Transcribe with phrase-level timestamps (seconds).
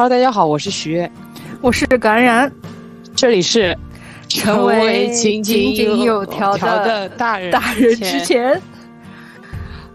[0.00, 0.92] Hello，大家好，我是徐。
[0.92, 1.12] 悦，
[1.60, 2.50] 我是感染，
[3.14, 3.76] 这里是
[4.30, 8.58] 成为井井有条的大人大人之前。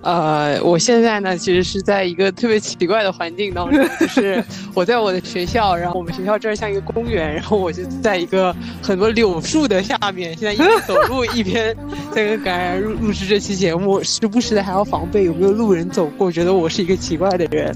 [0.05, 4.43] 呃，我现在呢，其实是在一个特别奇怪的环境当中， 就是
[4.75, 11.75] 我在我的学校，然后我们学校这儿像一个公园，然后我就在一个很多柳树的下面，现在一边走路一边
[12.11, 17.75] 在跟感染录录制这期节目，时不时的还要防备有没有路人走过，觉得我是一个奇怪的人。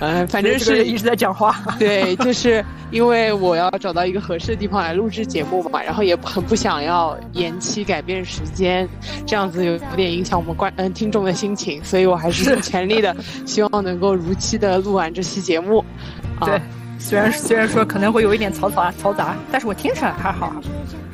[0.00, 1.54] 嗯，反正是一直在讲话。
[1.78, 8.88] 对，就是因为我要找到一个合适的地方来录制节目嘛，然后也很不想要延期改变时间，
[9.26, 11.57] 这样子有有点影响我们观嗯听众的心。
[11.82, 15.84] 所以我还是尽全力的，希望能够如期的录完这期节目。
[16.40, 16.60] 对，
[16.98, 20.52] 虽然虽然说可能会有一点嘈嘈啊嘈杂，但是我听起来还好。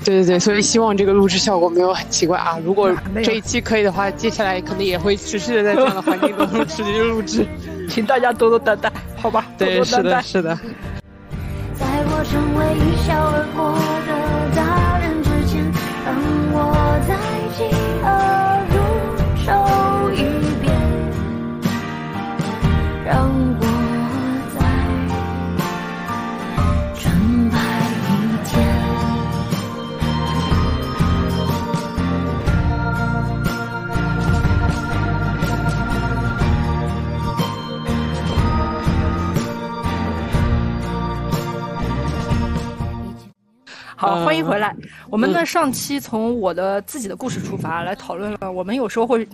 [0.05, 2.59] 对对对，所以希望这个录制效果没有很奇怪啊。
[2.62, 7.47] 如果这一期可以的话，接下来可能也会持续的在这样的环境中 持续录制，
[7.89, 9.47] 请大家多多担待，好吧？
[9.56, 10.55] 对，是的，是的。
[11.75, 13.73] 在我成为一笑而过
[14.06, 14.11] 的
[14.55, 15.64] 大人之前，
[16.05, 16.14] 让
[16.53, 16.56] 我
[17.08, 17.17] 再
[44.15, 44.73] 好，欢迎回来。
[45.11, 49.27] 我们呢，上期从我的自己的故事出发来讨论了，我们有时候会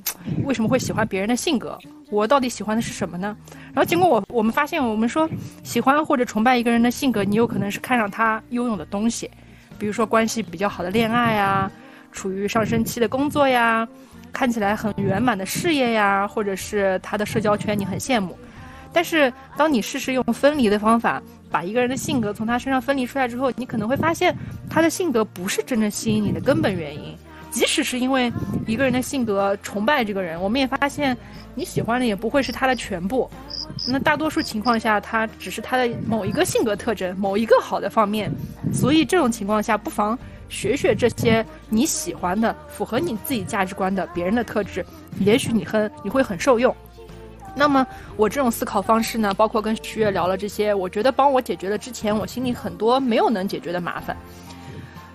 [0.45, 1.79] 为什么会喜欢别人的性格。
[2.11, 3.37] 我到底喜欢的是什么呢？
[3.75, 5.29] 然后经过我我们发现，我们说
[5.63, 9.31] 喜欢或者崇拜一个人的性格，你有可能是看上他拥有的东西，
[9.79, 11.71] 比如说关系比较好的恋爱呀，
[12.11, 13.87] 处于上升期的工作呀，
[14.33, 18.35] 看起来很圆满的事业呀，或者是他的社交圈你很羡慕。
[18.95, 24.37] 但是当你试试用分离的方法把一个人的性格从他身上分离出来之后，你可能会发现
[24.69, 27.17] 他的性格不是真正吸引你的根本原因。
[27.51, 28.33] 即使是因为
[28.65, 31.17] 一个人的性格崇拜这个人，我们也发现
[31.57, 33.29] 你喜欢的也不会是他的全部。
[33.89, 38.31] 那大多数情况下，他只是他的某一个性格特征，某一个好的方面。
[38.73, 40.17] 所以这种情况下，不妨
[40.49, 44.87] 学学这些你喜欢的、符合你自己价值观的别人的特质，
[45.19, 46.73] 也许你很你会很受用。
[47.55, 54.17] 那么我这种思考方式呢，包括跟徐悦聊了这些，我觉得帮我解决了之前我心里很多没有能解决的麻烦。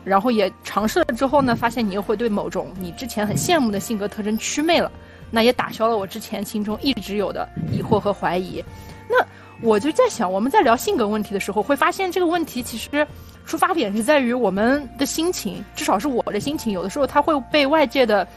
[0.03, 4.91] 然后也尝试了之后呢，发现你又会对某种你之前很羡慕的性格特征祛魅了，
[5.31, 8.63] 那也打消了我之前心中一直有的疑惑和怀疑。
[9.09, 9.15] 那
[9.61, 13.07] 我就在想，我们在聊性格问题的时候，会发现这个问题其实
[13.47, 18.27] 出发点是在于我们的心情，至少是我的心情，有的时候它会被外界的，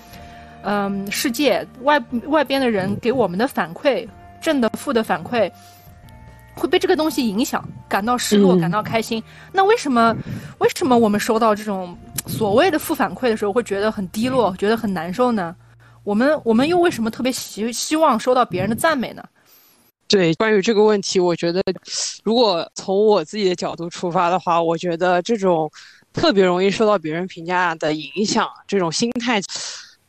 [0.62, 4.06] 嗯，世界外外边的人给我们的反馈，
[4.40, 5.50] 正的、负的反馈。
[6.54, 9.22] 会被这个东西影响，感到失落，感到开心。
[9.52, 10.12] 那为什么，
[10.58, 11.96] 为什么我们收到这种
[12.26, 15.54] 所谓的负反馈的时候，会觉得很低落，觉得很难受呢？
[16.02, 19.22] 我们，我们又为什么特别希希望收到别人的赞美呢？
[20.08, 21.62] 对，关于这个问题，我觉得，
[22.24, 25.70] 如果从我自己的角度出发的话，我觉得这种
[26.12, 29.40] 特别容易受到别人评价的影响，这种心态，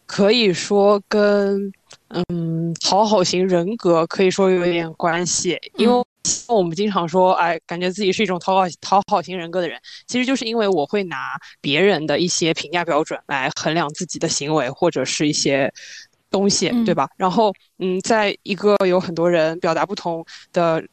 [0.10, 1.72] 可以说跟
[2.08, 6.04] 嗯讨好型人格可以说有点关系，因为。
[6.48, 11.18] 我们经常说，哎，感觉自己是一种讨好讨好型人格的人，其实就是因为我会拿
[11.62, 15.72] 别人的一些评价标准来衡量自己的行为或者是一些
[16.30, 17.08] 东西，对吧？
[17.18, 20.84] 然后，嗯，在一个有很多人表达不同的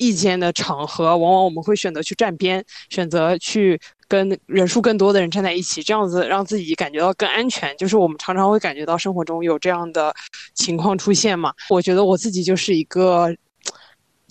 [0.00, 3.78] 意见的场合，往往我们会选择去站边，选择去
[4.08, 7.76] 跟人数更多的人站在一起，这样子让自己感觉到更安全。
[7.76, 10.12] 就是我们常常会感觉到生活中有这样的
[10.54, 11.52] 情况出现嘛。
[11.68, 13.32] 我觉得我自己就是一个。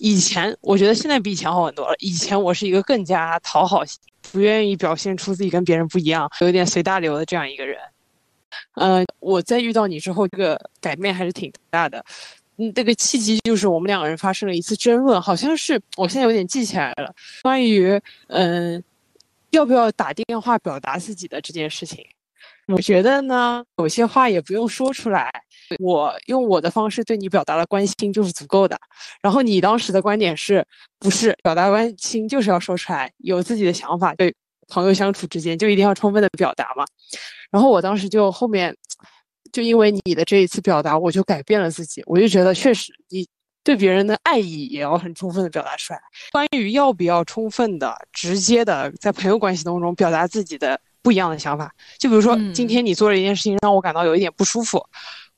[0.01, 1.93] 以前我觉得现在比以前好很多了。
[1.99, 3.83] 以前我是一个更加讨好，
[4.31, 7.77] 不愿意表现出自己跟别人不一样，有点随大流的这样一个人。
[8.75, 12.03] 嗯，我在遇到你之后，这个改变还是挺大的。
[12.59, 18.83] 嗯，这个契机就是我们两个人发生了一次争论，好像是我现在有点记起来了，关于嗯
[19.51, 22.05] 要不要打电话表达自己的这件事情。
[22.67, 25.31] 我觉得呢，有些话也不用说出来。
[25.79, 28.79] 我用我的方式对你表达了关心就是足够的，
[29.21, 30.65] 然后你当时的观点是
[30.99, 34.33] 不是表达关心就是要说出来，有自己的想法，对
[34.67, 36.83] 朋友相处之间就一定要充分的表达嘛？
[37.51, 38.75] 然后我当时就后面
[39.51, 43.27] 就因为你的这一次表达，我就改变了自己，我就觉得确实你
[43.63, 45.99] 对别人的爱意也要很充分的表达出来。
[46.31, 54.83] 关于要不要充分的、直接的在朋友关系当中表达自己的不一样的想法，就比如说今天你做了一件事情让我感到有一点不舒服。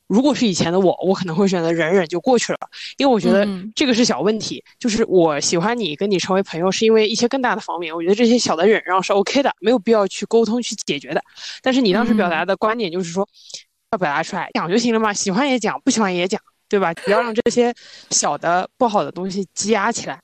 [0.08, 2.58] 如果是以前的我，我可能会选择忍忍就过去了，
[2.98, 4.62] 因为我觉得这个是小问题。
[4.78, 7.94] 就是我喜欢你，跟你成为朋友，是因为一些更大的方面。
[7.94, 11.22] 我觉得这些小的忍让是 OK 的，没有必要去沟通去解决的。
[11.62, 13.26] 但是你当时表达的观点就是说，
[13.92, 16.92] 要表达出来讲就行了嘛，喜欢也讲，不喜欢也讲，对吧？
[17.04, 17.72] 不要让这些
[18.10, 20.20] 小的不好的东西积压起来。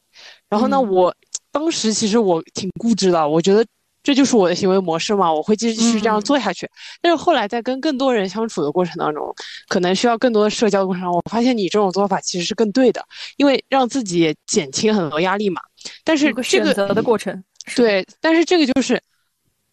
[0.49, 1.15] 然后呢，我
[1.53, 3.65] 当时其实我挺固执的，我觉得。
[4.01, 6.67] 这就是我的行为模式嘛，我会继续这样做下去。
[7.03, 9.35] 但是后来在跟更多人相处的过程当中，
[9.67, 13.05] 可能需要更多的社交的过程中，我发现你这种做法其实是更对的，
[13.37, 15.61] 因为让自己减轻很多压力嘛。
[16.05, 17.45] 但是这个选择的过程，
[17.77, 18.99] 对，但是这个就是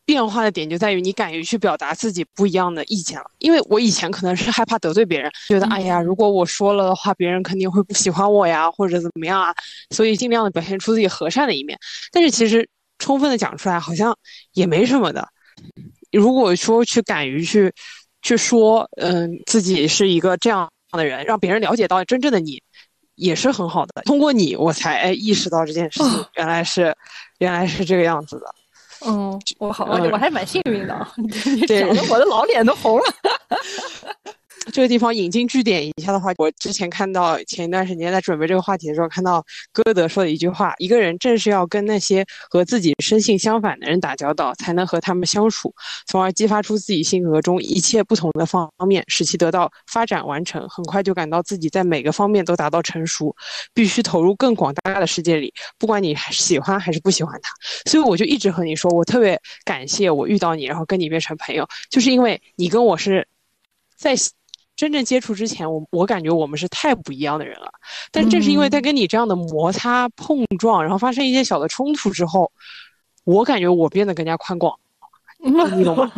[0.06, 3.26] 变化的点就在于你敢于去表达自己不一样的意见了。
[3.40, 9.54] 因为我以前可能是害怕得罪别人，觉得哎呀，如果我说了的话，别人肯定会不喜欢我呀，或者怎么样啊，
[9.90, 11.78] 所以尽量的表现出自己和善的一面。
[12.12, 12.70] 但是其实。
[12.98, 14.18] 充分的讲出来，好像
[14.54, 15.28] 也没什么的。
[16.14, 17.74] 如果说去敢于去
[18.22, 22.64] 去说，嗯，自己是一个这样的人，让别人了解到真正的你，
[23.16, 24.02] 也是很好的。
[24.04, 26.96] 通过你，我才哎意识到这件事情原来是
[27.40, 28.46] 原来是这个样子的。
[29.08, 31.08] 嗯，我好，我还蛮幸运的。
[31.18, 33.04] 你讲的我的老脸都红了。
[34.76, 39.42] 这个地方引经据典一下的话，我之前看到前一段时间在准备这个话题的时候，看到
[39.72, 45.74] 歌德说的一句话：一个人正是要跟那些和自己生性相反的人打交道，才能和他们相处，
[46.08, 50.68] 从而激发出自己性格中一切不同的方面，使其得到发展完成。
[50.68, 53.34] 很快就感到自己在每个方面都达到成熟，
[53.74, 57.50] 必须投入更广大的世界里，不管你喜欢还是不喜欢他。
[57.90, 63.26] 所以我就一直和你说，我特别感谢我遇到你，然后跟你变成朋友，就是因为你跟我是
[63.98, 64.14] 在。
[64.76, 67.72] 真正接触之前，我我感觉我们是太不一样的人了。
[68.12, 72.52] 但正是因为在跟你这样的摩擦碰撞，然后发生一些小的冲突之后，
[73.24, 74.78] 我感觉我变得更加宽广，
[75.44, 76.12] 你懂吗？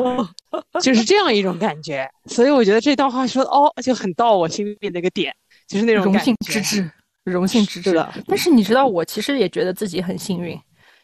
[0.81, 2.09] 就是这样一种感觉。
[2.25, 5.35] 所以我觉得这段话说的哦，就很到我心里那个点，
[5.67, 6.91] 就是那种荣幸之至，
[7.23, 8.13] 荣幸之至的。
[8.25, 10.59] 但是你知道，我其实也觉得自己很幸运，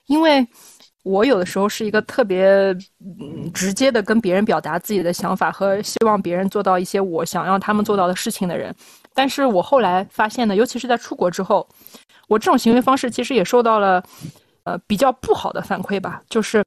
[0.08, 0.48] 因为。
[1.04, 2.46] 我有的时候是一个特别
[3.20, 8.74] 嗯直接的跟别人表达自己的想法和希望别人做到一些我想让他们做到的事情的人，
[9.14, 11.68] 但是我后来发现呢，尤其是在出国之后，
[12.28, 14.02] 我这种行为方式其实也受到了
[14.64, 16.22] 呃比较不好的反馈吧。
[16.30, 16.64] 就是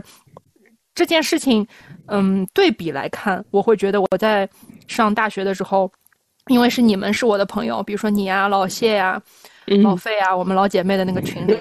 [0.94, 1.66] 这件事情，
[2.08, 4.48] 嗯，对比来看，我会觉得我在
[4.86, 5.90] 上大学的时候，
[6.48, 9.20] 因为是你们是我的朋友，比如说你啊、老谢呀。
[9.82, 11.58] 老费啊，我们老姐妹的那个群里，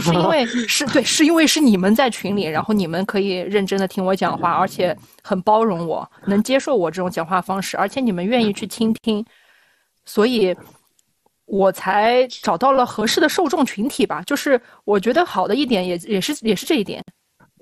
[0.00, 9.24] 是因为 是对，是因为是你们在群里，然后你们可以认真的听我讲话，而且很包容我，能接受我这种讲话方式，而且你们愿意去倾听，
[10.04, 10.56] 所以
[11.44, 14.22] 我才找到了合适的受众群体吧。
[14.26, 17.04] 就是我觉得好的一点，也也是也是这一点。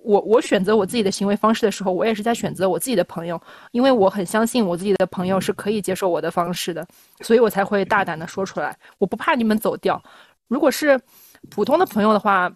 [0.03, 3.41] 我我选择我自己的行为方式的时候，我也是在选择我自己的朋友，
[3.73, 6.87] 因为我很相信我自己的朋友是可以接受我的方式的，
[7.21, 8.77] 所以我才会大胆的说出来。
[8.99, 10.03] 我不怕你们走掉。
[10.49, 11.01] 如果是
[11.49, 12.51] 普通的朋友的话，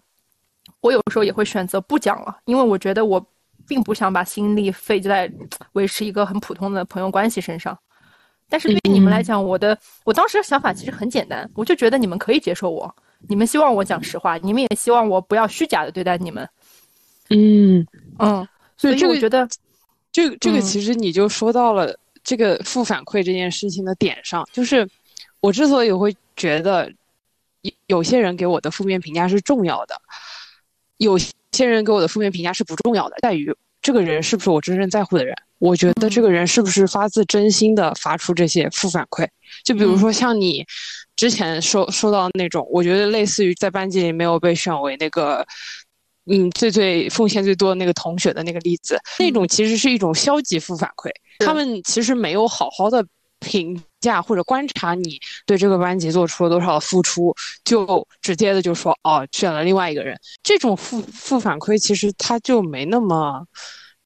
[0.81, 3.25] 我有时候也会选择不讲了，因为我觉得我
[3.67, 5.31] 并不想把心力费在
[5.73, 7.77] 维持一个很普通的朋友关系身上。
[8.47, 12.93] 但是对于你们来讲，我的我当时的想法其实很简单，我就觉得你们可以接受我，
[13.27, 16.47] 你们希望我讲实话，你们也希望我不要虚假的对待你们。
[17.29, 17.85] 嗯
[18.19, 19.47] 嗯，所以这个觉得，
[20.11, 24.87] 这个这个其实你就说到了这个负反馈这件事情的点上，就是
[25.39, 26.91] 我之所以会觉得
[27.61, 29.99] 有有些人给我的负面评价是重要的，
[30.97, 33.51] 有些人给我的负面评价是不重要的，在于
[33.81, 35.35] 这个人是不是我真正在乎的人。
[35.57, 39.27] 我觉得这个人是不是发自真心的发出这些负反馈？
[39.63, 40.63] 就比如说像你
[41.15, 45.45] 之前说说到那种，我觉得类似于在班级里没有被选为那个。
[46.27, 51.09] 嗯，最最奉献最多的那个同学的那个例子，那种其实是一种消极负反馈。
[51.39, 53.05] 他们其实没有好好的
[53.39, 60.17] 评价或者观察你对这个班级做出了多少付出，就直接的就说哦，选了另外一个人。
[60.41, 63.45] 这种负负反馈其实他就没那么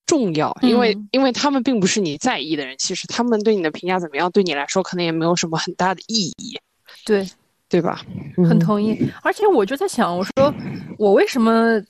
[0.05, 2.75] 重要，因为因为他们并不是你在意的人。
[2.79, 6.59] 其实他们对你的评价怎么样，对你来说可能也没有什么很大的意义。
[7.05, 7.29] 对，
[7.69, 8.01] 对吧？
[8.49, 8.97] 很同意。
[9.21, 10.53] 而且我就在想，我说
[10.97, 11.81] 我为什么？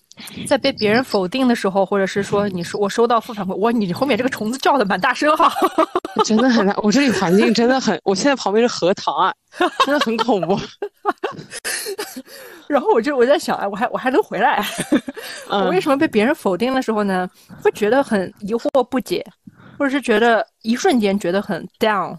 [0.47, 5.51] 在被别人否定的时候，或者是说你说我收到负反馈，哇，你后面这个虫子叫的蛮大声哈，
[6.25, 6.73] 真的很大。
[6.83, 9.33] 我这里环境真的很，我现在旁边是荷塘啊，
[9.85, 10.59] 真的很恐怖。
[12.67, 14.63] 然后我就我在想，哎，我还我还能回来？
[15.49, 17.27] 我为什么被别人否定的时候呢，
[17.63, 19.25] 会觉得很疑惑不解，
[19.77, 22.15] 或者是觉得一瞬间觉得很 down？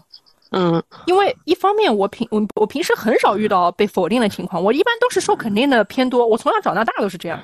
[0.53, 7.39] 嗯，因为一方面我平我我平时很少遇到被否定的情况，我一般都是受肯定的偏多，我从小长到大都是这样。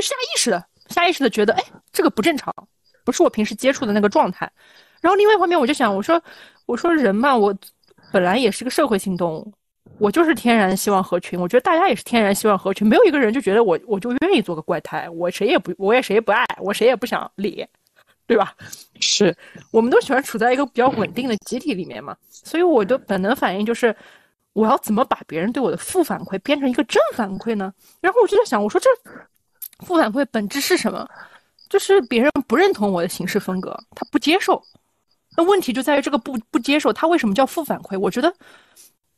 [0.00, 2.54] 就下意识的，下意识的觉得，哎，这个不正常，
[3.04, 4.48] 不是我平时接触的那个状态。
[5.00, 6.22] 然后另外一方面，我就想，我说，
[6.66, 7.52] 我说人嘛，我
[8.12, 9.52] 本来也是个社会性动物，
[9.98, 11.38] 我就是天然希望合群。
[11.40, 17.66] 我觉得大家也是天然希望合群，没有一个人就觉得我我就愿意做个怪胎，我谁也不，我也谁也不爱，我谁也不想理，
[18.24, 18.54] 对吧？
[19.00, 19.36] 是，
[19.72, 23.94] 我们都喜欢处在一个比较稳定的集体里面嘛，所以我的本能反应就是，
[24.52, 27.72] 我要怎么把别人对我的负反馈变成一个正反馈呢？
[28.00, 28.88] 然后我就在想，我说这
[29.84, 31.08] 负反馈本质是什么？
[31.68, 34.62] 就是别人不认同我的行事风格，他不接受。
[35.36, 37.98] 那问题就在于这个不不接受，他为什么叫负反馈？
[37.98, 38.34] 我觉得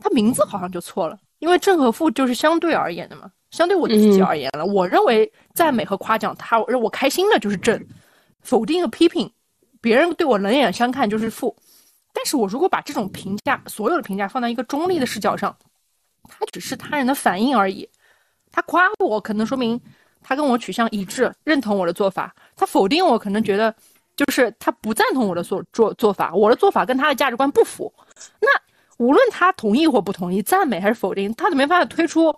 [0.00, 4.67] 他名字好像就错了，因为正和负就是相对而言的嘛，相对我自己而言了。
[4.67, 7.81] 我认为赞美和夸奖，他让我开心的就是正，
[8.40, 9.33] 否定和批评，
[9.81, 11.57] 别人对我冷眼相看就是负。
[12.12, 15.57] 但是我如果把这种评价，所有的评价放在一个中立的视角上，
[16.29, 17.88] 它只是他人的反应而已。
[18.50, 19.81] 他夸我，可能说明。
[20.22, 23.74] 他跟我取向一致，认同我的做法；他否定我，可能觉得
[24.16, 27.92] 就是他不赞同我的做做做法，我的做法跟他的价值观不符。
[28.40, 28.48] 那
[28.98, 32.34] 无论他同意或不同意，赞美还是否定，他都没办法推出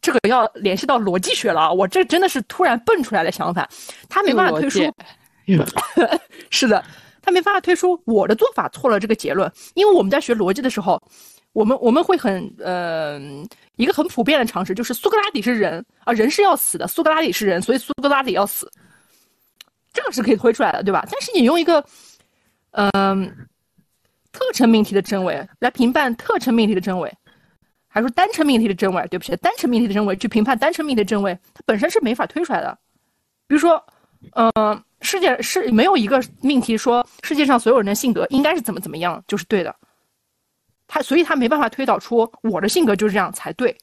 [0.00, 1.72] 这个要联系到逻辑学了。
[1.72, 3.68] 我这真的是突然蹦出来的想法，
[4.08, 4.80] 他没办法推出。
[6.50, 6.84] 是的，
[7.20, 11.02] 他没办法推出我的做法错了这个结论，因为我们在学逻辑的时候。
[11.52, 13.20] 我们我们会很呃
[13.76, 18.70] 一个很普遍的常识就是苏格拉底是人啊，人是要死的，苏格拉底是人，所以苏格拉底要死，
[19.92, 21.06] 这个是可以推出来的，对吧？
[21.10, 21.84] 但是你用一个
[22.70, 23.30] 嗯
[24.32, 27.12] 特征命题的真伪来评判特征命题的真伪，
[27.86, 29.06] 还是说单称命题的真伪？
[29.08, 32.78] 对不起，单称命题的真伪去评判单称命题的真伪，它本身是没法推出来的。
[33.46, 33.84] 比如说，
[34.36, 39.76] 嗯，世界是没有一个命题说世界上所有人的性格应该是怎么怎么样就是对的。
[40.94, 43.74] 他所以，他没办法推导出我的性格就是这样才对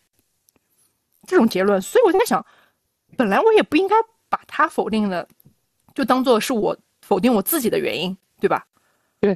[1.25, 1.81] 这种结论。
[1.81, 2.45] 所以我在想，
[3.17, 3.95] 本来我也不应该
[4.29, 5.27] 把他否定的，
[5.95, 8.63] 就当做是我否定我自己的原因，对吧？
[9.19, 9.35] 对。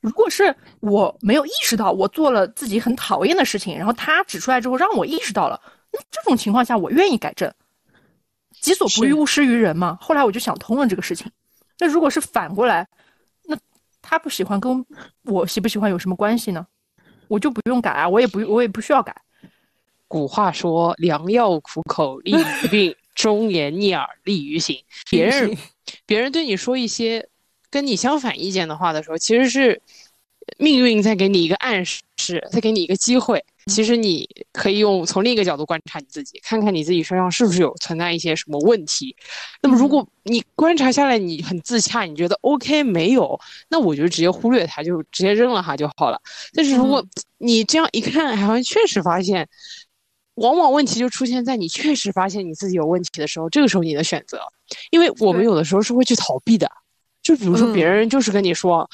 [0.00, 5.60] 如果是我没有意识到我做了自己很讨厌的事情，然后他指出来之后让我意识到了，
[5.92, 7.52] 那这种情况下我愿意改正。
[8.58, 9.98] 己所不欲，勿施于人嘛。
[10.00, 11.30] 后来我就想通了这个事情。
[11.78, 12.88] 那如果是反过来，
[13.44, 13.58] 那
[14.00, 14.86] 他不喜欢跟
[15.24, 16.66] 我喜不喜欢有什么关系呢？
[17.28, 19.14] 我就不用改啊，我也不，我也不需要改。
[20.08, 24.78] 古话说：“良药苦口利于病，忠言逆耳利于行。
[25.10, 25.56] ”别人，
[26.04, 27.26] 别人对你说一些
[27.70, 29.80] 跟你相反意见的话的时候，其实是
[30.58, 33.42] 命运在给你一个暗示，在给你一个机会。
[33.66, 39.14] 其实你可以用从另一个角度观察你自己，看看你自己身上是不是有存在一些什么问题。
[39.62, 43.38] 那么如果你观察下来你很自洽，你觉得 OK 没有，
[43.68, 46.20] 那我就直接忽略它，就直接扔了它就好了。
[46.52, 47.06] 但是如果
[47.38, 49.48] 你这样一看，好像确实发现，
[50.34, 54.40] 往往问题就出现在你确实发现你自己有问题的时候，这个时候你的选择，
[54.90, 56.68] 因为我们有的时候是会去逃避的，
[57.22, 58.90] 就比如说别人就是跟你说，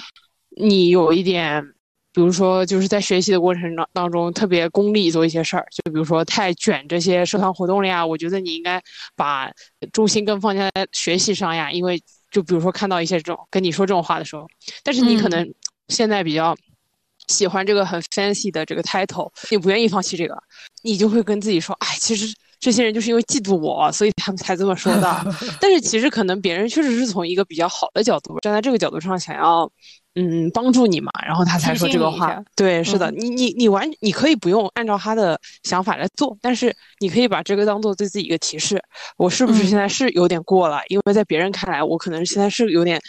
[0.57, 1.75] 你有一点。
[2.19, 8.05] 比如说，就是在学习的过程当当中，特别功利做一些事儿，就比如说太卷这些社团活动了呀。
[8.05, 8.83] 我觉得你应该
[9.15, 9.49] 把
[9.93, 11.71] 重心更放在学习上呀。
[11.71, 14.49] 因为就比如说看到一些这种跟你说这种话的时候，
[14.83, 15.49] 但是你可能
[15.91, 16.57] 现在比较
[17.29, 20.37] 喜欢这个很 fancy 的这个 title，你不愿意放弃这个，
[20.83, 25.25] 你就会跟自己说，哎，其实这些人就是因为嫉妒我，所以他们才这么说的。
[25.63, 29.71] 但是其实可能别人确实是从一个比较好的角度，站在这个角度上想要。
[30.21, 32.43] 嗯，帮助你嘛，然后他才说这个话。
[32.57, 38.83] 对，是的，你你你完，你可以不用按照他的想法来做，但是你可以把这个当做对自己一个提示。
[39.17, 40.81] 我是不是现在是有点过了？
[40.89, 43.01] 因为在别人看来，我可能现在是有点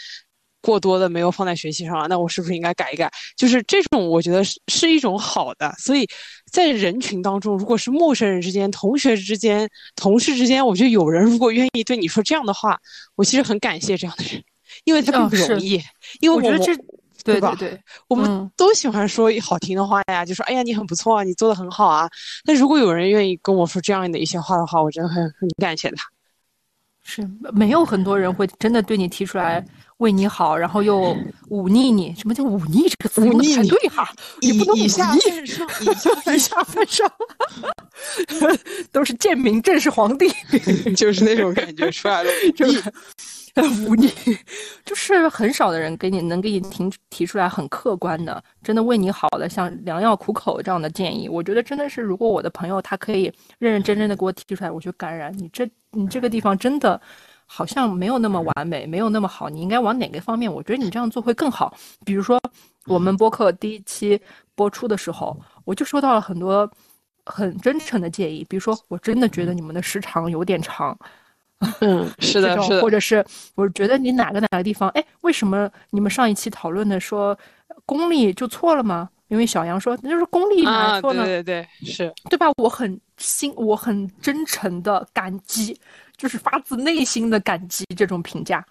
[0.62, 2.06] 过多的没有放在学习上了。
[2.06, 3.10] 那我是不是应该改一改？
[3.36, 5.74] 就是这种，我觉得是是一种好的。
[5.78, 6.06] 所以
[6.52, 12.78] 在人群当中，如果是陌生人之间、同学之间、同事之间，我觉得有人如果愿意对你说这样的话，
[13.16, 14.44] 我其实很感谢这样的人，
[14.84, 15.82] 因为他并不容易。
[16.20, 16.72] 因为我觉得这。
[17.24, 22.08] 对对对，我们都喜欢说好听的话呀，就说哎呀你很不错啊，你做的很好啊。
[22.44, 26.04] 但如果有人愿意跟我说这样的一些话的话，我真的很很感谢他。
[27.02, 29.64] 是没有很多人会真的对你提出来
[29.96, 31.16] 为你好，然后又
[31.48, 32.14] 忤逆你。
[32.14, 33.22] 什么叫忤逆这个词？
[33.22, 34.08] 忤逆对哈，
[34.42, 34.84] 你不能忤逆，
[36.34, 37.10] 以下犯上，
[38.92, 40.30] 都是贱民，正是皇帝，
[40.94, 42.82] 就是那种感觉出来了， 就是。
[43.56, 44.08] 忤逆，
[44.84, 51.28] 就是很少的人给你能给你提提出来很客观的，真的为你好的，像良药苦口这样的建议。
[51.28, 55.36] 我觉得真的是，如果我的朋友他可以认认真真的给我提出来，我就感染。
[55.36, 57.00] 你这你这个地方真的
[57.44, 60.52] 好像没有那么完美，没有那么好，你应该往哪个方面？
[60.52, 61.76] 我觉得你这样做会更好。
[62.04, 62.40] 比如说，
[62.86, 64.20] 我们播客第一期
[64.54, 66.70] 播出的时候，我就收到了很多
[67.26, 68.46] 很真诚的建议。
[68.48, 70.96] 比如说，我真的觉得你们的时长有点长。
[71.80, 73.24] 嗯， 是的，是的，或者是
[73.54, 77.38] 我觉得你哪个哪个地方，哎，为什么你们上一期讨论的说
[77.84, 79.08] 功利就错了吗？
[79.28, 81.24] 因为小杨说那就是功利哪错呢？
[81.24, 82.46] 对对对，是对吧？
[82.56, 85.78] 我很心，我很真诚的感激，
[86.16, 88.64] 就是发自内心的感激这种评价。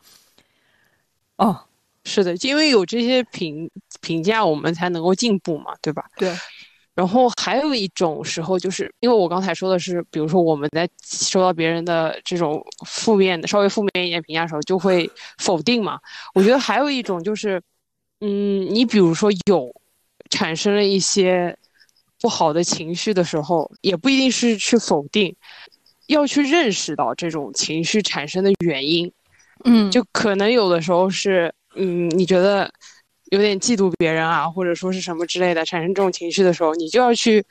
[1.37, 1.57] 哦，
[2.03, 3.69] 是的，因为有这些评
[4.01, 6.03] 评价，我们才能够进步嘛，对吧？
[6.17, 6.35] 对。
[6.99, 15.97] 然后还有一种时候，就是因为我刚才说的是，比如说我们在收到别人的这种负面的、稍微负面一点评价的时候，就会否定嘛。
[16.33, 17.61] 我觉得还有一种就是，
[18.19, 19.73] 嗯，你比如说有
[20.29, 21.57] 产生了一些
[22.19, 25.33] 不好的情绪的时候，也不一定是去否定，
[26.07, 29.09] 要去认识到这种情绪产生的原因。
[29.63, 32.69] 嗯，就可能有的时候是，嗯，你觉得。
[33.31, 37.45] 有点嫉妒别人啊，或者说是什么之类的，产生这种情绪的时候，你就要去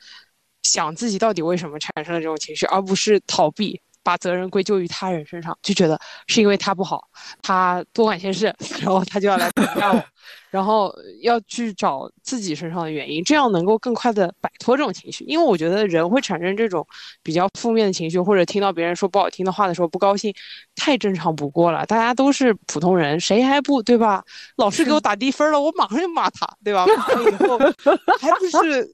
[0.63, 7.07] 想自己到底为什么产生了这种情绪，而不是逃避，把责任归咎于他人身上，就觉得是因为他不好，
[7.41, 10.03] 他多管闲事， 然后他就要来评价我。
[10.49, 15.23] 然后要去找自己身上的原因，这样能够更快的摆脱这种情绪。
[15.25, 16.85] 因为我觉得人会产生这种
[17.21, 20.33] 比较负面的情绪，或者听到别人说不好听的话的时候不高兴，
[20.75, 21.85] 太正常不过了。
[21.85, 24.23] 大家都是普通人，谁还不对吧？
[24.57, 26.85] 老师给我打低分了，我马上就骂他，对吧？
[26.85, 27.57] 骂完以后
[28.19, 28.89] 还不是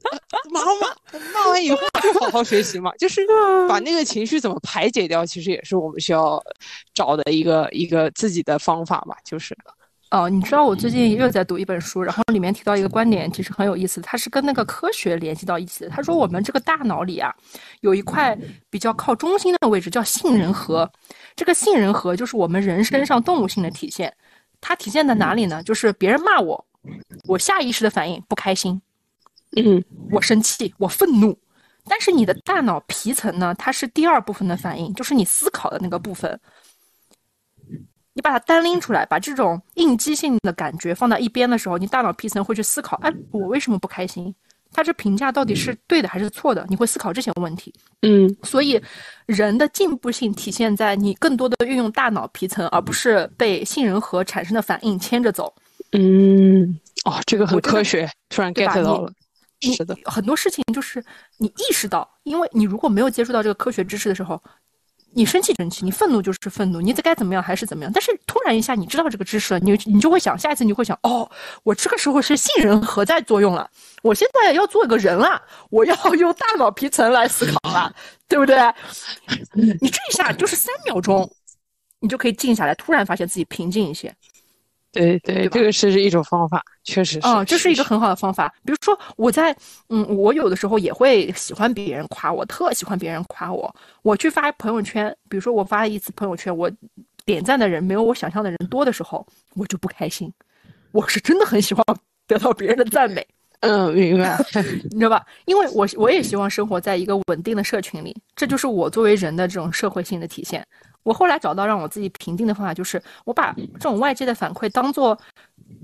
[0.52, 2.92] 马上骂，骂完以后就好好学习嘛。
[2.98, 3.26] 就是
[3.70, 6.42] 把那个情绪怎么排解掉，其实也是我们需要
[6.94, 9.56] 找的一个一个自己的方法吧，就是。
[10.16, 15.90] 哦，你知道我最近又在读一本书，然后里面提到一个观点，其实很有意思，它是跟那个科学联系到一起的。
[15.90, 17.36] 他说我们这个大脑里啊，
[17.82, 18.38] 有一块
[18.70, 20.90] 比较靠中心的位置叫杏仁核，
[21.36, 24.14] 这个杏仁核就是我们人身上动物性的体现。
[24.62, 25.62] 它体现在哪里呢？
[25.64, 26.66] 就是别人骂我，
[27.28, 28.82] 我下意识的反应不开心，
[29.58, 31.38] 嗯，我生气，我愤怒。
[31.90, 36.40] 但是你的大脑皮层呢，它是第二部分的反应，就是你思考的那个部分。
[38.16, 44.34] 你把它单拎出来，把这种应激性的感觉放到一边的时候，你大脑皮层会去思考：哎，我为什么不开心？
[44.72, 46.66] 他这评价到底是对的还是错的？
[46.70, 47.74] 你会思考这些问题。
[48.04, 48.82] 嗯，所以
[49.26, 55.54] 人的进步性体现在你更多的运用大脑皮层，而不是被杏仁核产生的反应牵着走。
[55.92, 59.12] 嗯，哦，这个很科学，突然 get 到了。
[59.60, 61.04] 是的，很多事情就是
[61.38, 64.42] 你意识到，因为你如果没有接触到这个科学知识的时候。
[65.18, 67.92] 你生气生气，你愤怒就是愤怒，你该怎么样还是怎么样。
[67.94, 71.30] 但是突然一下，你知道这个知识了，你你就会想，下一次你会想，哦，
[71.64, 73.70] 我这个时候是杏仁核在作用了，
[74.04, 77.96] 我现在要做一个人了，我要用大脑皮层来思考了，
[78.28, 78.58] 对不对？
[79.80, 81.32] 你这一下就是三秒钟，
[82.02, 84.14] 你就可以静下来，突然发现自己平静一些。
[84.96, 87.28] 对对，这个是一种方法，确实是。
[87.28, 88.54] 嗯，这是一个很好的方法。
[88.64, 89.56] 比如说，我在
[89.90, 93.74] 嗯，我有的时候也会喜欢别人夸我，特喜欢别人夸我。
[94.02, 96.72] 我去发朋友圈，比如说我发一次朋友圈，我
[97.26, 100.32] 点赞的人没有我想象的人多的时候，我就不开心。
[100.92, 101.84] 我是真的很喜欢
[102.28, 103.26] 得到别人的赞美。
[103.62, 104.38] 嗯，明白，
[104.92, 105.26] 你知道吧？
[105.46, 110.66] 因为我我也希望生活在一个稳定的社群里，这就是我作为人的这种社会性的体现。
[111.06, 115.18] 我后来找到让我自己平静的方法，就是我把这种外界的反馈当做，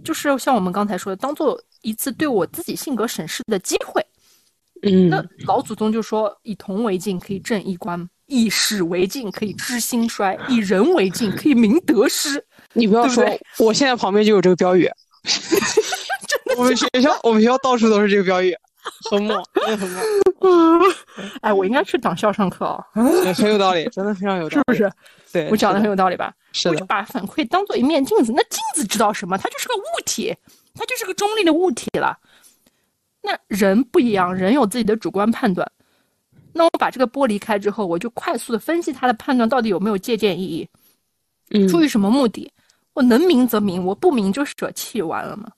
[0.03, 4.03] 就是像我们刚才说的，当做一次对我自己性格审视的机会。
[4.81, 12.43] 嗯，那老祖宗就说：“以铜为镜，可以正衣冠；以史为镜，可以知兴衰；以人为镜，可以明得失。
[12.73, 13.23] ”你不要说，
[13.60, 14.89] 我现在旁边就有这个标语。
[16.57, 18.57] 我们学校，我们学校到处都是这个标语。
[19.11, 20.01] 很猛，真的很猛。
[21.41, 24.91] 哎，我应该去党校上课 啊，很有道理，真的非常有道理，是不是？
[25.31, 26.33] 对，我讲的很有道理吧？
[26.51, 26.85] 是的。
[26.85, 29.37] 把反馈当做一面镜子，那镜子知道什么？
[29.37, 30.35] 它就是个物体，
[30.73, 32.17] 它就是个中立的物体了。
[33.21, 35.69] 那人不一样，人有自己的主观判断。
[36.53, 40.67] 那我把这个剥离开之后，我就快速的分析他的判断到底有没有借鉴意义，
[41.51, 42.51] 嗯，出于什么目的？
[42.93, 45.49] 我能明则明，我不明就舍弃完了嘛。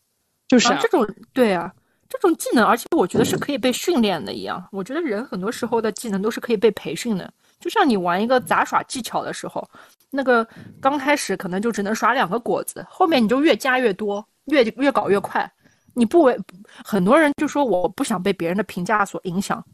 [0.50, 1.74] 就是啊这种，对啊。
[2.14, 4.64] 这种技能，而且我觉得是可以被训练的一样。
[4.72, 7.34] 我觉得人很多时候的技能都是可以被培训的。
[7.60, 9.68] 就像你玩一个杂耍技巧的时候，
[10.12, 10.48] 那个
[10.80, 15.52] 刚开始可能就只能耍两个果子，后面你就越加越多，越越搞越快。
[15.96, 16.38] 你不为
[16.86, 19.66] 很多人就说我不想被别人的评价所影响，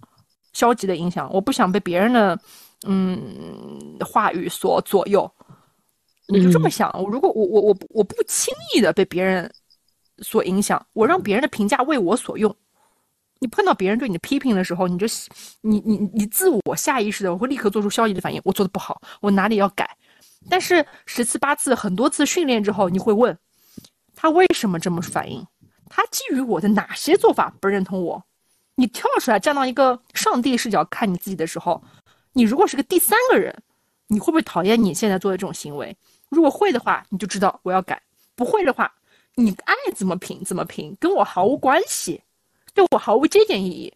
[0.53, 2.39] 消极的影响，我不想被别人的
[2.87, 3.19] 嗯
[3.99, 5.29] 话语所左右。
[6.29, 9.51] 你就这么想，如果我我我我不轻易的被别人。
[10.21, 12.55] 所影响，我让别人的评价为我所用。
[13.39, 15.07] 你碰到别人对你的批评的时候，你就
[15.61, 19.89] 你你你自我下意识的我会立刻做出消极的反应，我做的不好，我哪里要改。
[20.49, 23.37] 但是十次八次很多次训练之后，你会问
[24.15, 25.45] 他为什么这么反应？
[25.89, 28.23] 他基于我的哪些做法不认同我？
[28.75, 31.81] 你跳出来站到一个上帝视角看你自己的时候，
[32.33, 33.53] 你如果是个第三个人，
[34.07, 35.95] 你会不会讨厌你现在做的这种行为？
[36.29, 37.95] 如果会的话，你就知道我要改；
[38.35, 38.93] 不会的话，
[39.39, 42.21] 你爱怎么评怎么评，跟我毫无关系，
[42.73, 43.93] 对我毫无借鉴意义。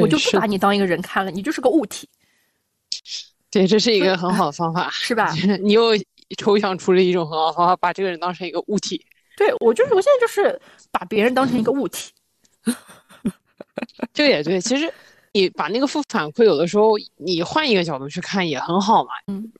[0.00, 2.08] 我就不把你当一个人看了，你就是个物体。
[3.50, 5.30] 对，这是一个很好的方法， 是吧？
[5.60, 5.90] 你又
[6.38, 9.04] 抽象出了一种很好的方法，把这个人当成一个物体。
[9.36, 10.58] 对，我就是我现在就是
[10.90, 12.10] 把别人当成一个物体。
[14.14, 14.90] 这个也对，其实
[15.32, 19.10] 你把那个负反馈，有的时候你换一个角度去看也很好嘛。
[19.26, 19.52] 嗯，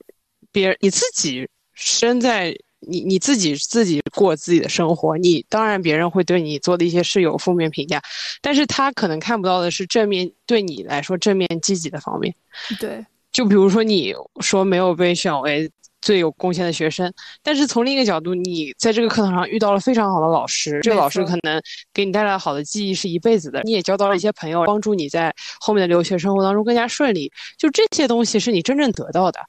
[0.51, 8.01] 别人你自己身在你你自己自己过自己的生活，你当然别人会对你做的一些事有负面评价，
[8.41, 12.33] 但是他可能看不到的是正面对你来说正面积极的方面。
[12.79, 13.05] 对。
[13.31, 15.67] 就比如说，你说没有被选为
[16.03, 17.11] 最有贡献的学生，
[17.41, 21.61] 但是从另一个角度，你在这个课堂上遇到了非常好的老师，这个老师可能
[21.93, 23.61] 给你带来好的记忆是一辈子的。
[23.63, 27.31] 你也交到了一些朋友，帮助你在后面的留学生活当中更加顺利。
[27.57, 29.39] 就这些东西是你真正得到的。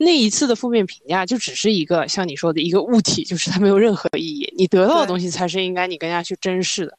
[0.00, 4.52] 那一次的负面评价就只是一个像你说的一个物体，就是它没有任何意义。
[4.56, 6.98] 你得到的东西才是应该你更加去珍视的。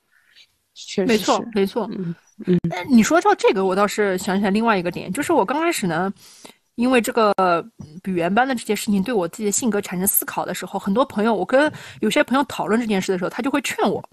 [0.73, 1.89] 确实，没错，没错。
[1.91, 2.15] 嗯。
[2.47, 6.11] 嗯，你说到这个，我倒是想起来另外一个点，就是我刚开始呢，
[6.75, 7.33] 因为这个
[8.05, 14.03] 语言班的这件事情对我自己的性格产生思考的时候，很多朋友，我跟有些朋友讨论这件事的时候，他就会劝我，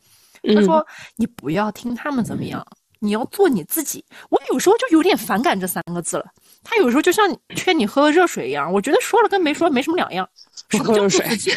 [0.55, 2.67] 他说：“你不要听他们怎么样，
[2.99, 6.27] 你要做你自己。”我有时候就有点反感这三个字了。
[6.65, 10.29] 他有时候就像劝你喝热水一样，我觉得说了跟没说没什么两样。
[10.71, 11.53] 什么叫做自己，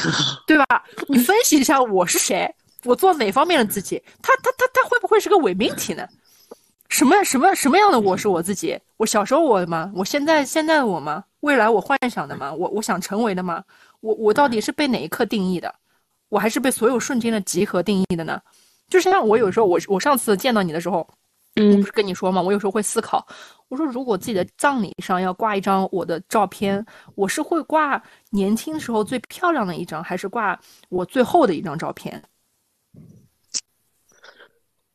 [0.47, 0.83] 对吧？
[1.09, 2.49] 你分析一下我是谁，
[2.85, 4.01] 我做哪方面的自己？
[4.21, 6.07] 他他他他会不会是个伪命题呢？
[6.91, 8.77] 什么什么什么样的我是我自己？
[8.97, 9.89] 我小时候我吗？
[9.95, 11.23] 我现在现在的我吗？
[11.39, 12.54] 未来我幻想的吗？
[12.54, 13.63] 我我想成为的吗？
[14.01, 15.73] 我我到底是被哪一刻定义的？
[16.27, 18.41] 我还是被所有瞬间的集合定义的呢？
[18.89, 21.08] 就是像我有时候，我我上次见到你的时候，
[21.56, 22.41] 嗯，不是跟你说吗？
[22.41, 23.25] 我有时候会思考，
[23.69, 27.99] 我说如果自己的葬礼上要挂一张我的照片，我是会挂
[28.32, 32.21] 年轻时候最漂亮的一张，还是挂我最后的一张照片？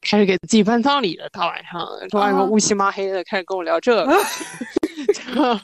[0.08, 5.60] 开始给自己办葬礼了，大晚上，这晚上乌漆嘛黑的，开始跟我聊这个，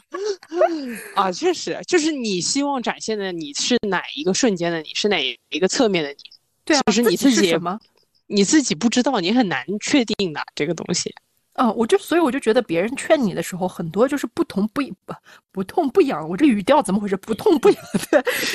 [1.14, 5.16] 啊，确实，就是你希望展现的你是哪一个瞬间的你，是哪
[5.50, 6.16] 一个侧面的你？
[6.64, 7.78] 对啊，就是你自己什么？
[8.26, 11.14] 你自己不知道，你很难确定的这个东西。
[11.52, 15.14] 啊，我就所以我就觉得别人劝你的时候，很多就是不痛不不
[15.52, 16.28] 不痛不痒。
[16.28, 17.16] 我这语调怎么回事？
[17.16, 18.10] 不痛不痒的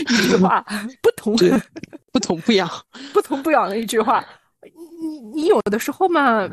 [0.10, 0.66] 一句话，
[1.02, 1.38] 不痛
[2.12, 2.70] 不痛不痒，
[3.14, 4.26] 不痛不痒的一句话。
[4.76, 6.48] 你你有的时候嘛，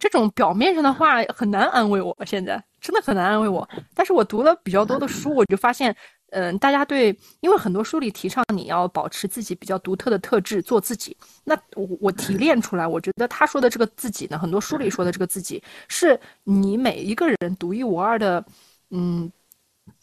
[0.00, 3.68] 这种表面上的话很难安慰我，现在真的很难安慰我。
[3.94, 5.94] 但是我读了比较多的书，我就发现，
[6.30, 11.16] 嗯，大家对，因为很多书里提倡你要保持自己比较独特的特质，做自己。
[11.44, 18.42] 那我我提炼出来，我觉得他说的这个自己呢，很多书里说的这个自己，是你每一个人独一无二的，
[18.90, 19.30] 嗯，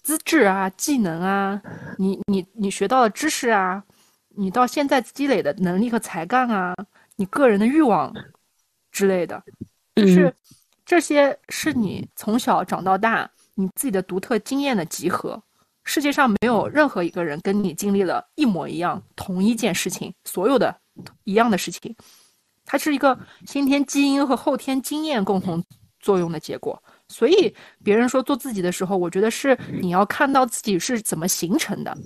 [0.03, 1.59] 资质啊，技能啊，
[1.97, 3.83] 你你你学到的知识啊，
[4.35, 6.75] 你到现在积累的能力和才干啊。
[7.19, 8.13] 你个人的欲望
[8.93, 9.43] 之类的，
[9.93, 10.33] 就是
[10.85, 15.43] 这些是你从小长到大你自己的独特经验的集合。
[15.83, 20.73] 世界上没有任何一个人跟你经历了一模一样同一件事情，所有的
[21.25, 21.93] 一样的事情，
[22.63, 25.61] 它是一个先天基因和后天经验共同
[25.99, 26.81] 作用的结果。
[27.09, 27.53] 所以
[27.83, 31.97] 别人说做自己的时候，我觉得是你要看到自己是怎么形成的，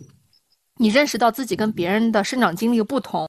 [0.77, 3.27] 你认识到自己跟别人的生长经历不同。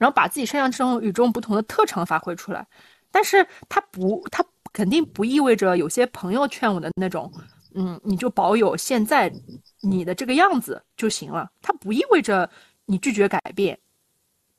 [0.00, 2.66] 然后把自己身上这种与众不同的特长发挥出来，
[3.10, 7.30] 但是它不，它肯定不意味着有些朋友劝我的那种，
[7.74, 9.30] 嗯，你就保有现在
[9.82, 11.50] 你的这个样子就行了。
[11.60, 12.48] 它不意味着
[12.86, 13.78] 你拒绝改变，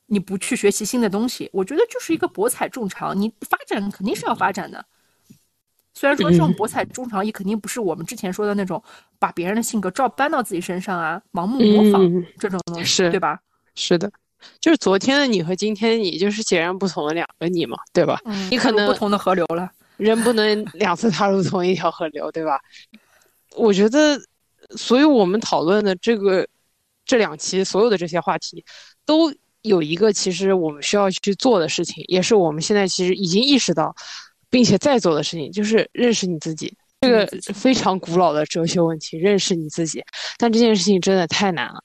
[0.06, 1.50] 你不去学习新的东西。
[1.52, 4.84] 我觉得就是一个博采众长，你发展肯定是要发展的。
[5.92, 8.80] 虽然说这种博采众长也肯定不是我们之前说的那种
[9.18, 13.40] 把别人的性格照搬到自己身上啊，盲目模仿这种东西，对吧？
[13.74, 14.08] 是的。
[14.60, 18.20] 就是昨天的你和今天的你，就是截然不同的两个你嘛，对吧？
[18.24, 22.60] 嗯，你可能不同的河流了，人不能两次踏入同一条河流，对吧？
[23.54, 24.20] 我觉得，
[24.76, 26.46] 所以我们讨论的这个
[27.04, 28.64] 这两期所有的这些话题，
[29.04, 33.94] 都有一个其实我们需要去做的事情，也是我们现在其实已经意识到，
[34.48, 36.76] 并且在做的事情，就是认识你自己。
[37.02, 40.02] 这个非常古老的哲学问题，认识你自己。
[40.38, 41.80] 但这件事情真的太难了。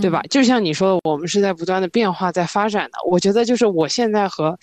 [0.00, 0.22] 对吧？
[0.30, 2.92] 就像你说的，我们是在不断的变化，在发展的。
[3.10, 4.58] 我觉得就是我现在和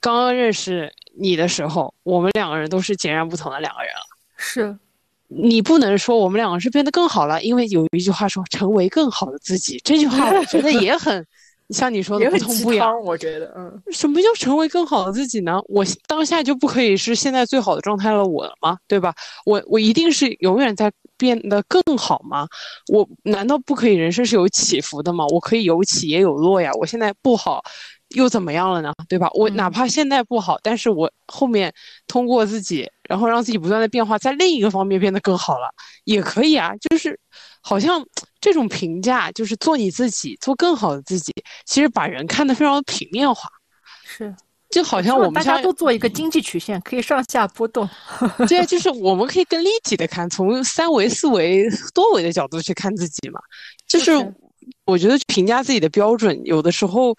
[0.00, 4.00] 刚刚认识你的时候，我们两个人都是截然不同的两个人了。
[4.36, 4.76] 是，
[5.28, 11.24] 你不能说我们两个是变得更好了，因为有一句话说“成为更好的自己”，这句话我觉得也很
[11.70, 15.60] 像你说的不痛不痒，我觉得，嗯，什么叫成为更好的自己呢？
[15.68, 18.78] 我当下就不可以是现在最好的状态了，我吗？
[18.86, 19.14] 对吧？
[19.44, 22.48] 我我一定是永远在变得更好吗？
[22.90, 23.94] 我难道不可以？
[23.94, 25.26] 人生是有起伏的吗？
[25.26, 26.70] 我可以有起也有落呀。
[26.80, 27.62] 我现在不好，
[28.16, 28.92] 又怎么样了呢？
[29.06, 29.28] 对吧？
[29.34, 31.70] 我哪怕现在不好，但是我后面
[32.06, 35.68] 通过自己，然后让自己不断的变化，在另一个方面变得更好了，
[36.04, 36.72] 也可以啊。
[36.88, 37.20] 就是
[37.60, 38.02] 好像。
[38.40, 41.32] 这种评价就是做你自己，做更好的自己。
[41.66, 43.48] 其实把人看得非常的平面化，
[44.04, 44.34] 是，
[44.70, 47.88] 就好像我们大家都做一个经济曲线，可以上下波动。
[48.48, 53.40] 对，就是我们可以更立体的看，从三维、四维、多维的角度去看自己嘛。
[53.86, 54.12] 就是
[54.84, 57.14] 我觉得评价自己的标准，有的时候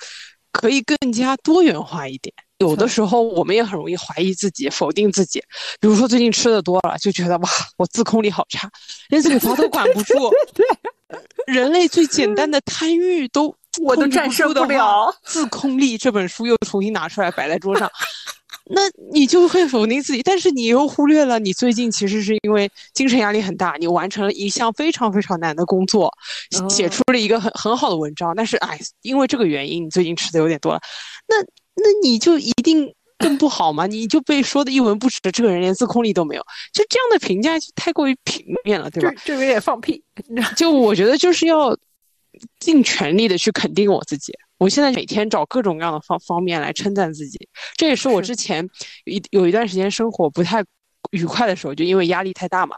[0.51, 2.34] 可以更加多元化一点。
[2.60, 5.41] 有的时候我们也很容易怀疑自己，否定自己。
[5.79, 8.69] 比如说最近吃的多了，就觉得哇，我自控力好差，
[9.08, 10.13] 连嘴巴都管不住。
[10.53, 10.65] 对。
[11.48, 15.13] 人类最简单的贪欲都 我都战胜不了。
[15.24, 17.89] 自控力这本书又重新拿出来摆在桌上，
[18.72, 26.12] 那你就会否定自己，但是你又忽略了你最近其实是因为精神压力很大，你完成了一项非常非常难的工作，
[26.69, 30.82] 写出了一个很很好的文章，但是哎，因为这个原因你最近吃的有点多了，
[31.28, 31.36] 那
[31.76, 32.93] 那你就一定。
[33.19, 33.86] 更不好吗？
[33.86, 36.41] 你就被说的一文不值，这个人连自控力都没有，
[36.73, 39.12] 就这样的评价就太过于平面了，对吧？
[39.23, 40.01] 就有点放屁。
[40.58, 41.77] 就我觉得就是要
[42.60, 44.34] 尽全力的去肯定我自己。
[44.58, 47.38] 我现在每天找各种各样的方方面来称赞自己，
[47.75, 48.67] 这也是我之前
[49.05, 50.63] 一有一段时间生活不太
[51.12, 52.75] 愉快的时候，就因为压力太大嘛。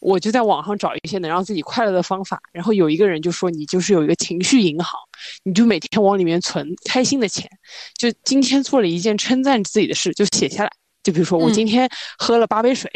[0.00, 4.98] 我就在网上找一些能让自己快乐的方法，然后有一个人就说你就是有一个情绪银行，
[5.42, 7.50] 你就每天往里面存开心的钱，
[7.96, 10.70] 就今天做了一件称赞自己的事就写下来，
[11.02, 12.90] 就比如说我今天喝了八杯水，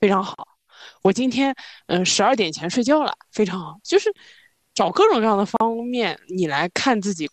[0.00, 0.34] 非常好，
[1.02, 1.54] 我今天
[1.86, 4.12] 嗯十二点前睡觉了，非常好，就是
[4.74, 7.30] 找各种各样的方面你来看自己。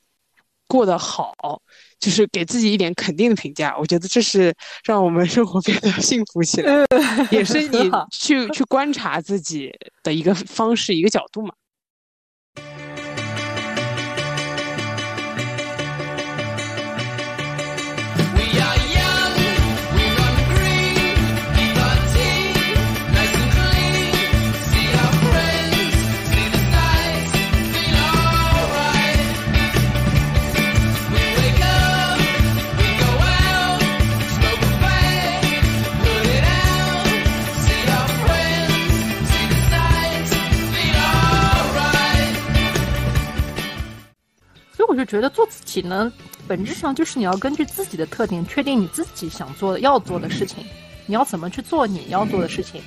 [0.68, 1.34] 过得好，
[2.00, 3.76] 就是给自己一点肯定的评价。
[3.78, 6.74] 我觉得这是让我们生活变得幸福起来，
[7.32, 9.72] 也是你 去去观察自己
[10.04, 11.54] 的一个方式，一个角度嘛。
[45.16, 46.12] 觉得做自己呢，
[46.46, 50.66] 本质上就是你要根据自己的特点，确定你自己想做的、要做的事情，
[51.06, 52.82] 你要怎么去做你要做的事情。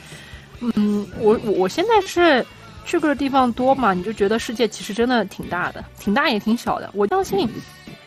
[0.61, 2.45] 嗯，我我现在是
[2.85, 6.91] 去过的地方多嘛，你就觉得世界其实真的挺大的，挺大也挺小的。
[6.93, 7.49] 我相信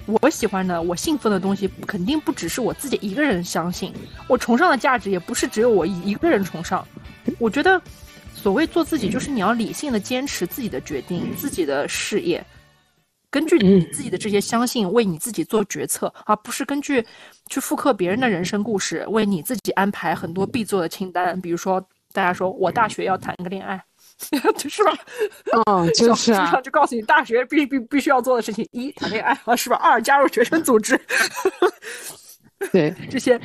[0.05, 3.91] 我喜欢的、我信奉的东西，肯定不只是我自己一个人相信。
[4.27, 6.87] 我崇尚的价值也不是只有我一个人崇尚。
[7.39, 7.81] 我觉得，
[8.35, 12.45] 所谓做自己，就是你要理性的坚持自己的决定、自己的事业。
[13.31, 17.03] 根据你自己的这些相信，为你自己做决策，而不是根据
[17.49, 21.39] 去复刻别人的人生故事，为你自己安排很多必做的清单。
[21.39, 23.81] 比如说，大家说我大学要谈个恋爱，
[24.67, 24.93] 是吧？
[25.65, 29.77] 嗯， 就是啊，就告诉你大学必必必须要做的事情：一谈恋爱啊，是吧？
[29.77, 30.99] 二加入学生组织。
[32.71, 33.39] 对这些，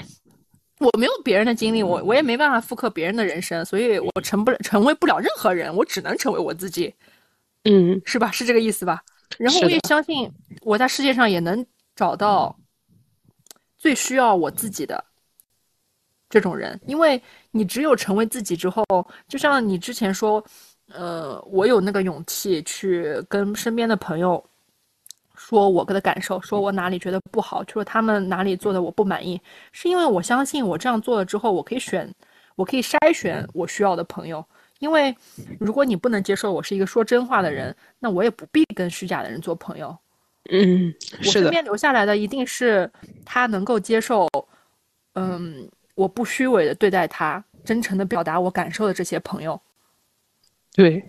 [0.81, 6.93] 我没有别人的经历，我我也没办法复刻别人的人生，所以我成不成为不了任何人，我只能成为我自己。
[7.65, 8.33] 嗯，是吧？
[8.33, 9.01] 是这个意思吧？
[9.39, 10.31] 然后我也相信，
[10.63, 12.57] 我在世界上也能找到
[13.77, 15.05] 最需要我自己的
[16.29, 18.85] 这种人，因为你只有成为自己之后，
[19.29, 20.43] 就像你之前说，
[20.93, 24.43] 呃，我有那个勇气去跟身边的朋友
[25.37, 29.41] 说我的感受，说我哪里觉得不好，就说他们哪里做的我不满意，
[29.73, 32.11] 是因为我相信我这样做了之后，我可以选，
[32.55, 34.45] 我可以筛选我需要的朋友。
[34.79, 35.17] 因为，
[35.59, 39.97] 如果你不能接受我是一个说真话的人，那我也不必跟虚假的人做朋友。
[40.51, 42.91] 嗯，我身边留下来的一定是
[43.25, 44.29] 他能够接受，
[45.15, 49.61] 嗯，我不虚伪的对待他，真诚的表达我感受的这些朋友。
[50.75, 51.03] 对，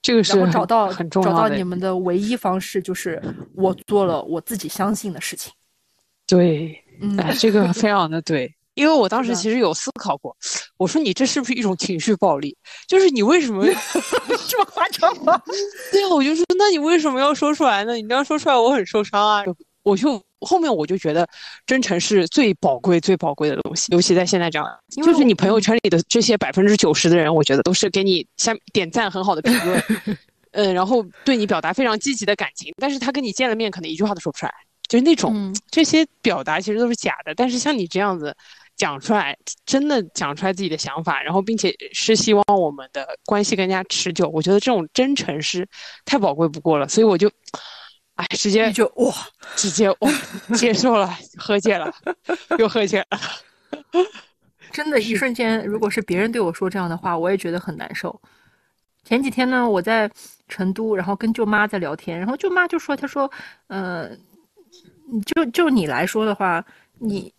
[0.00, 3.20] 这个是然后找到很重要找到你们的唯一方式就是
[3.54, 5.52] 我做了我自己相信的事情。
[6.26, 6.82] 对，
[7.18, 8.54] 哎，这个非常的对。
[8.74, 10.36] 因为我当时其实有思考过，
[10.76, 12.56] 我说你这是不是一种情绪暴力？
[12.86, 13.64] 就是你为什么
[14.48, 15.40] 这么 夸张吗？
[15.92, 17.94] 对啊，我就说，那你为什么要说出来呢？
[17.94, 19.44] 你这样说出来，我很受伤啊！
[19.82, 21.28] 我就后面我就觉得，
[21.66, 24.66] 真诚是最宝贵、最宝贵的东西，尤其在现在这样，
[25.04, 29.82] 就是你朋友圈里的这些百分之九十的人，我觉得都是给你下点赞很好的评论。
[30.52, 34.52] 嗯，然后对你表达非常积极的感情，但是他跟你见了面，可能一句话都说不出来，
[34.88, 37.34] 就是那种这些表达其实都是假的。
[37.34, 38.34] 但是像你这样子
[38.84, 45.66] 讲出来，真的讲出来自己的想法，然后并且是希望我们的关系更加持久，我觉得这种真诚是
[46.04, 46.86] 太宝贵不过了。
[46.86, 47.26] 所以我就，
[48.16, 49.10] 哎，直接就哇，
[49.56, 50.10] 直接哇，
[50.54, 51.90] 接受了，和解了，
[52.58, 53.18] 又和解了。
[54.70, 58.20] 真的，一瞬间，如果是别人对我说这样的话，我也觉得很难受。
[59.02, 60.10] 前几天呢，我在
[60.46, 63.30] 成都，然后跟舅妈在聊天，然后舅妈就说：“她说，
[63.68, 64.10] 呃，
[65.24, 66.62] 就就你来说的话，
[66.98, 67.32] 你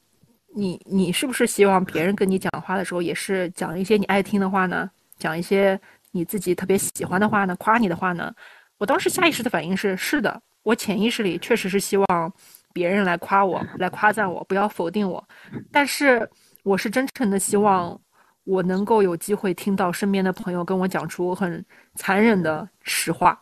[0.55, 4.89] 你你是不是希望别人跟你讲话的时候，也是讲一些你爱听的话呢？
[5.19, 5.79] 讲一些
[6.11, 7.55] 你自己特别喜欢的话呢？
[7.57, 8.33] 夸你的话呢？”
[8.79, 12.33] 我当时下意识的反应是：是的，我潜意识里确实是希望
[12.73, 15.23] 别人来夸我，来夸赞我，不要否定我。
[15.71, 16.27] 但是
[16.63, 17.99] 我是真诚的希望。
[18.45, 21.65] 我能够有机会听到身边的朋友跟我讲出很
[21.95, 23.41] 残忍的实话，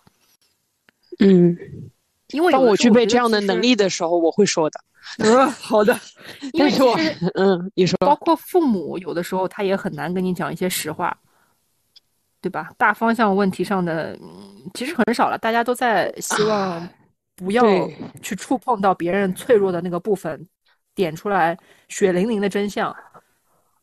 [1.19, 1.57] 嗯，
[2.29, 4.79] 因为当我具备这样的能力的时候，我会说的。
[5.19, 5.97] 嗯，好的。
[6.53, 6.97] 因为我，
[7.35, 11.15] 嗯，你说，包括父母有的时候他也很难跟你讲一些实话，
[12.41, 12.71] 对吧？
[12.77, 14.17] 大方向问题上的，
[14.73, 16.87] 其实很少了，大家都在希望
[17.35, 17.63] 不要
[18.21, 20.47] 去触碰到别人脆弱的那个部分，
[20.95, 21.57] 点出来
[21.89, 22.95] 血淋淋的真相。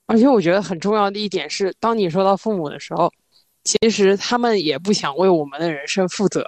[0.07, 3.13] 而且我觉得很重要的一点是，当你说到父母的时候，
[3.63, 6.45] 其实他们也不想为我们的人生负责。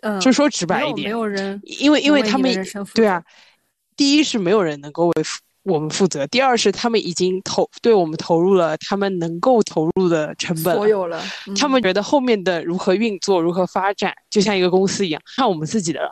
[0.00, 2.50] 嗯，就说直白一点，没有人，因为因为他们
[2.94, 3.22] 对啊，
[3.96, 5.12] 第一是没有人能够为
[5.62, 11.22] 我们负责，第二是他们已经投对我们投入了他们能够投入的成本，所有了。
[11.56, 16.10] 他们觉得后面的如何运作、如何发展，就像一个公司一样，看我们自己的了。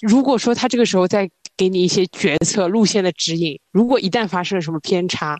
[0.00, 5.36] 如果说他这个时候再给你一些决策路线的指引，如果一旦发生了什么偏差，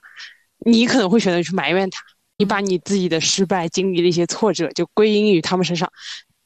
[0.66, 2.00] 你可能会选择去埋怨他，
[2.38, 5.88] 你把你自己的失败经历的一些挫折就归因于他们身上，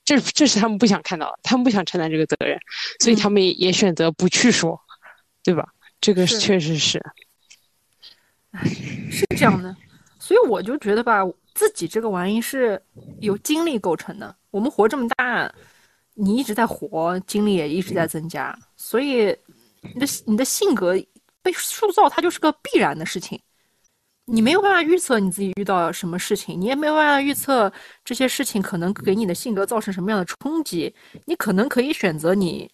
[0.04, 2.58] 这这是他们不想看到的，他们不想承担这个责任，
[3.00, 4.78] 所以他们也选择不去说，
[5.48, 5.66] 对吧？
[5.98, 7.02] 这个确实是，
[9.10, 9.74] 是这样的，
[10.18, 11.22] 所以我就觉得吧，
[11.54, 12.78] 自己这个玩意是
[13.20, 14.36] 由经历构成的。
[14.50, 15.50] 我们活这么大，
[16.12, 19.34] 你一直在活，经历也一直在增加，所以
[19.94, 20.94] 你的你的性格。
[21.40, 23.40] 被塑造，它就是个必然的事情。
[24.26, 27.72] 你没有办法预测你自己遇到什么事情，你也没有办法预测
[28.04, 30.94] 这些事情可能给你的性格造成什么样的冲击。
[31.24, 32.70] 你可能可以选择你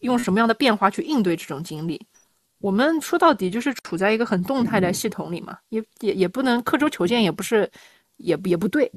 [0.00, 2.06] 用什么样的变化去应对这种经历。
[2.58, 7.70] 我们说到底就是处在一个很动态的系统里嘛，也也也不能刻舟求剑，也不是，
[8.16, 8.90] 也也不对。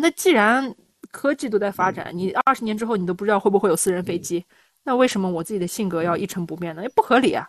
[0.00, 0.74] 那既然
[1.10, 4.44] 科技都在发展，你二十年之后你都不知道会不会有私人飞机，
[4.84, 6.82] 那为什么我自己的性格要一成不变呢？
[6.82, 7.48] 也不合理啊。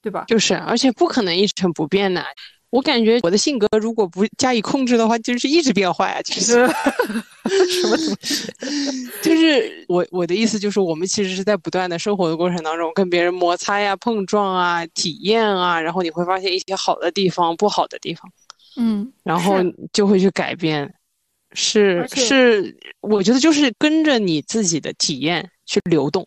[0.00, 0.24] 对吧？
[0.28, 2.24] 就是，而且不可能一成不变的。
[2.70, 6.20] 我感觉我的性格如果不加以控制的话，就是一直变坏啊。
[6.22, 6.66] 其实
[7.48, 8.46] 什么东西？
[9.22, 18.30] 就是我我的意思就是，我们其实是在不断的生活的过程当中，跟别人摩擦呀、碰撞啊、体验啊，然后你会发现一些好的地方、不好的地方，
[18.76, 19.56] 嗯，然后
[19.92, 20.92] 就会去改变。
[21.52, 26.22] 是是，我觉得就是跟着你自己的体验去流动。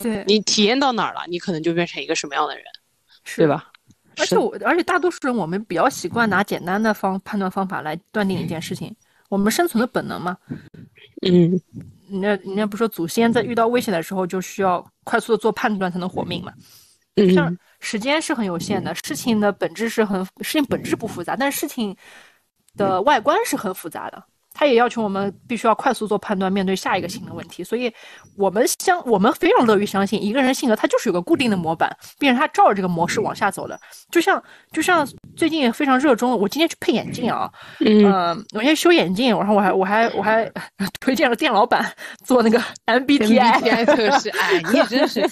[0.00, 2.64] 对，你体验到哪儿了，你可能就变成一个什么样的人。
[3.36, 3.70] 对吧？
[4.18, 8.94] 而且我，而且大多数人，我们比较习惯拿简单的方判断方法来断定一件事情。
[9.28, 10.36] 我们生存的本能嘛。
[11.22, 11.60] 嗯。
[12.10, 16.52] 人家人家不说祖先在遇到危险的时候就需要快速的做判断才能活命嘛？
[17.16, 17.32] 嗯。
[17.34, 21.94] 像时间是很有限的，事情的本质是很事情本质不复杂，但是事情
[22.76, 24.24] 的外观是很复杂的。
[24.58, 27.62] 他也要求我们必须要快速做判断，面对下一个新的问题。
[27.62, 27.92] 所以，
[28.36, 33.78] 我们相我们非常乐于相信一个人性格，他就是有个固定的模板，并且他照着这个模式往下走的。
[34.10, 34.42] 就像
[34.72, 40.50] 就像最近非常热衷，我今天去配眼镜啊，嗯，我先修眼镜，然后我还我还我还
[40.98, 41.88] 推荐了店老板
[42.26, 44.28] 做那个 MBTI 测试。
[44.30, 45.22] 哎，你也真是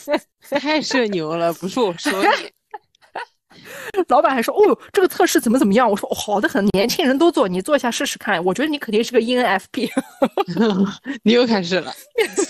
[0.49, 2.56] 太社牛了，不是我说你。
[4.09, 8.43] 老板还说：“哦，这个测试怎么怎么样？”我说：“好的很，年轻人都做，你做一下试试看。
[8.45, 9.89] 我觉得你肯定是个 ENFP。
[11.25, 11.93] ”你又开始了，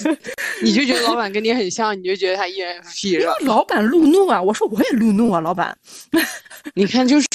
[0.62, 3.32] 你就觉得老板跟你很像，你就觉得他 ENFP 是吧？
[3.40, 4.40] 老板路怒啊！
[4.40, 5.76] 我说我也路怒啊，老板。
[6.74, 7.26] 你看，就是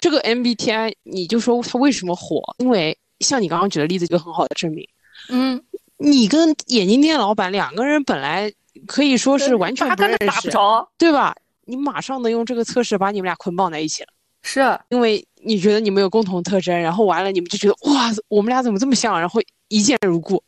[0.00, 2.40] 这个 MBTI，你就说他为什么火？
[2.58, 4.86] 因为像你刚刚举的例子，就很好的证明。
[5.30, 5.62] 嗯，
[5.98, 8.50] 你跟眼镜店老板两个人本来
[8.86, 10.50] 可以说是完全不认识，
[10.96, 11.34] 对吧？
[11.68, 14.08] 你马上能用这个测试把你们俩捆绑在一起了，
[14.42, 14.60] 是。
[14.88, 20.42] 因为你觉得你们有共同特征，然后完了你们就觉得哇，我们俩怎么这么像，然后一见如故。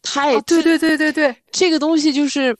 [0.00, 2.56] 太对对对对对，这个东西就是，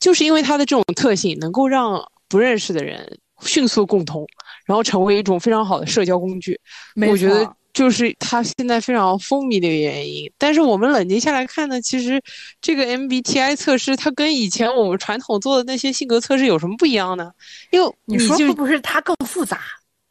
[0.00, 4.26] 就是因为它的这种特性，能够让不认识的人迅速共通，
[4.66, 6.60] 然后成为一种非常好的社交工具。
[7.08, 10.32] 我觉得就是他现在非常风靡的原因。
[10.38, 12.22] 但是我们冷静下来看呢，其实
[12.62, 17.30] 这个 MBTI 测试它跟以前我们传统做的那些性格测试有什么不一样呢？
[17.70, 19.60] 因为你说会不是它更复杂？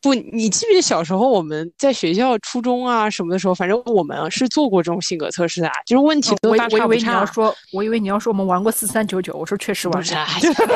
[0.03, 6.85] 不，你记不记得小时候我们在学校、初中啊什么的时候，反正我们是做过这种性格测试的，就是问题都大差不差。
[6.85, 10.13] 我以为你要说，我以为你要说我们玩过四三九九，我说确实玩过。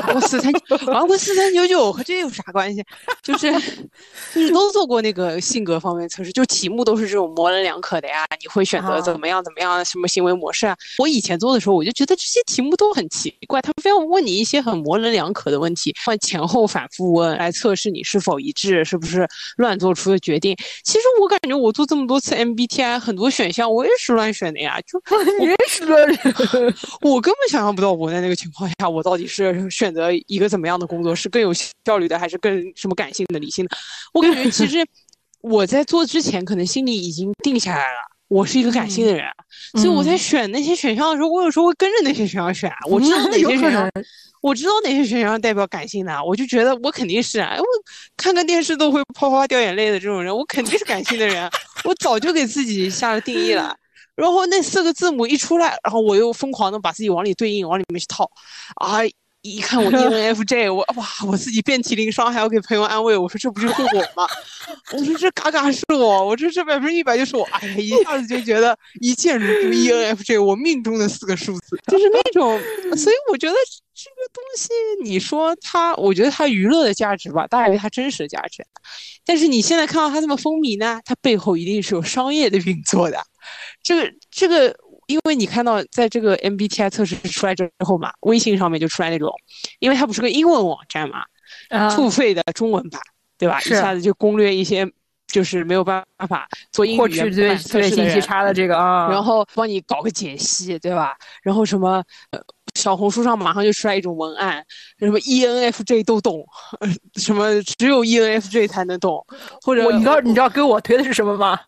[0.01, 0.53] 玩过四三，
[0.87, 2.81] 玩过四三九九和这有啥关系？
[3.21, 3.51] 就是
[4.33, 8.25] 就是都做过那个性格方面测试，就题目都是这种模棱两可的呀。
[8.41, 10.77] 你会选择怎么样怎么样什么行为模式啊？
[10.99, 19.16] 我以前做的时候，我就觉得这些题目都很奇怪，他们非要问你一些很模棱两可的问题，换前后反复问来测试你是否一致，是不是？
[19.21, 20.55] 是乱做出的决定。
[20.83, 24.79] 其实我感觉我做这么多次 MBTI，很多选项我也是乱选的呀。
[24.81, 25.01] 就
[25.39, 26.33] 你也是乱选，
[27.01, 33.77] 我根本想象不到我在那个情况下，我到底是选择一个怎么样的工作，是更有效率的，还是更什么感性的、理性的？
[34.13, 34.85] 我感觉其实
[35.41, 38.06] 我在做之前，可能心里已经定下来了。
[38.27, 39.25] 我是一个感性的人，
[39.75, 42.71] 所以我在选那些选项的时候，我有时候会跟着那些选项选。
[42.89, 43.89] 我知道哪些选项，
[44.41, 47.65] 我知道哪些选项代表感性的，我就觉得我肯定是啊，我
[48.17, 51.49] 看个电视都会啪啪掉眼泪的这种人，我肯定是感性的人。
[51.83, 53.75] 我早就给自己下了定义了，
[54.15, 58.29] 然后那四个字母一出来，然后我又疯狂的把自己往里对应，往里面去套，
[58.75, 58.99] 啊。
[59.55, 63.17] 一看我 ENFJ，我哇，我自己遍体鳞伤，还要给朋友安慰。
[63.17, 64.27] 我说这不就是我吗？
[64.93, 67.43] 我说这嘎嘎是我，我说这百分之一百就是我。
[67.51, 72.59] 哎呀，一下子就觉得一见如故 ENFJ，我命中的四个数字就是那种。
[72.97, 73.55] 所以我觉得
[73.93, 74.69] 这个东西，
[75.03, 78.65] 你说它，我觉得它娱乐的价值吧，大于它真实的价值。
[79.25, 83.19] 但是你现在看到它这么风靡呢，它背后一定是有商业的运作的。
[83.81, 84.75] 这个这个。
[85.07, 89.33] 因为你看到在这个 MBTI 测试出来之后嘛，微信上面就出来那种，
[89.79, 91.23] 因为它不是个英文网站嘛，
[91.91, 93.01] 付费的中文版，
[93.37, 93.59] 对吧？
[93.61, 94.89] 一下子就攻略一些
[95.27, 101.15] 就是没有办法做英语对对信息差的这个啊，然后帮你搞个解析，对吧？
[101.41, 102.03] 然后什么
[102.75, 104.63] 小红书上马上就出来一种文案，
[104.99, 106.45] 什么 ENFJ 都懂，
[107.15, 109.25] 什么只有 ENFJ 才能懂，
[109.61, 111.59] 或者你知道你知道给我推的是什么吗？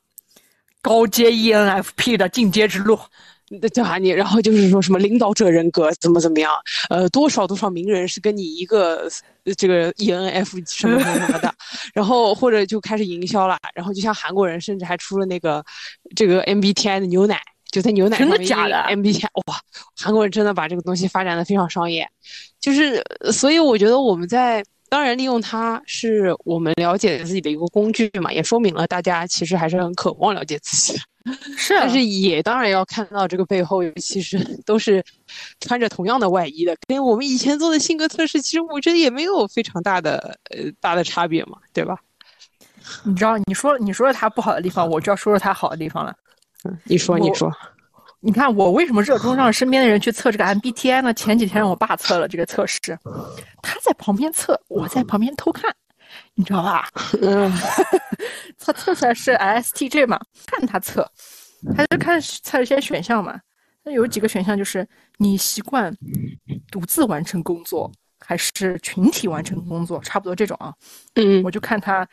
[0.81, 2.99] 高阶 ENFP 的进阶之路。
[3.73, 4.09] 叫啥你？
[4.09, 6.53] 然后就是说什么领导者人格怎么怎么样？
[6.87, 9.09] 呃，多少多少名人是跟你一个
[9.57, 11.51] 这个 E N F 什么什么什么的，
[11.91, 13.57] 然后或者就开始营销了。
[13.73, 15.65] 然后就像韩国人，甚至还出了那个
[16.15, 19.59] 这个 M B T I 的牛奶，就在牛奶真的假的 M B T I 哇，
[19.99, 22.07] 韩国人真的把这个东西发展的非常商业，
[22.61, 24.63] 就是所以我觉得我们在。
[24.89, 30.99] 当然，利用它是我们了解自己的一个工具嘛，也说明了大家其实还是很渴望了解自己。
[31.55, 35.03] 是，但是也当然要看到这个背后其实都是
[35.59, 41.97] 穿着同样的外衣的，跟我们以前做的性格测试，其实我觉得也没有非常大的呃大的差别嘛，对吧？
[43.03, 46.15] 你知道，你说你说了它不好的地方，我就要说说它好的地方了。
[46.63, 47.51] 嗯，你说你说。
[48.21, 51.13] 你看我为什么热衷让 身边的人去测这个 MBTI 呢？
[51.13, 52.97] 前几天让我爸测了这个测试，
[53.61, 55.73] 他在旁边测，我在旁边偷看，
[56.35, 56.87] 你知道吧？
[57.21, 57.51] 嗯，
[58.59, 60.19] 他测出来是 ISTJ 嘛？
[60.45, 61.09] 看他测，
[61.75, 63.39] 他就看测一些选项嘛。
[63.83, 64.85] 那有几个选项就是
[65.17, 65.95] 你习惯
[66.69, 67.89] 独自完成工作
[68.19, 70.73] 还是群体完成工作，差不多这种啊。
[71.15, 72.07] 嗯，我就看他。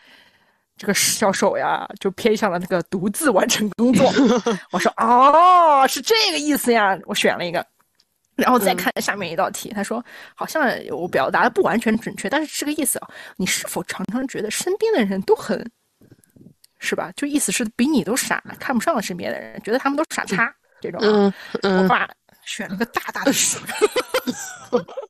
[0.77, 4.13] 这个小手呀，就偏向了那个独自完成工作。
[4.73, 6.99] 我说哦，是这个意思呀。
[7.07, 7.67] 我选了一个，
[8.37, 10.05] 然后再看下面一道题，他说
[10.35, 13.09] 好像我表达的不完全准确，但是这个意思啊。
[13.37, 15.59] 你是否常常觉得身边的人都很，
[16.79, 17.11] 是吧？
[17.17, 21.01] 就意思是比你都傻，看不上身边的人，觉得他们都傻叉这种。
[21.03, 21.83] 嗯嗯。
[21.83, 22.07] 我爸
[22.45, 23.59] 选了个大大的数。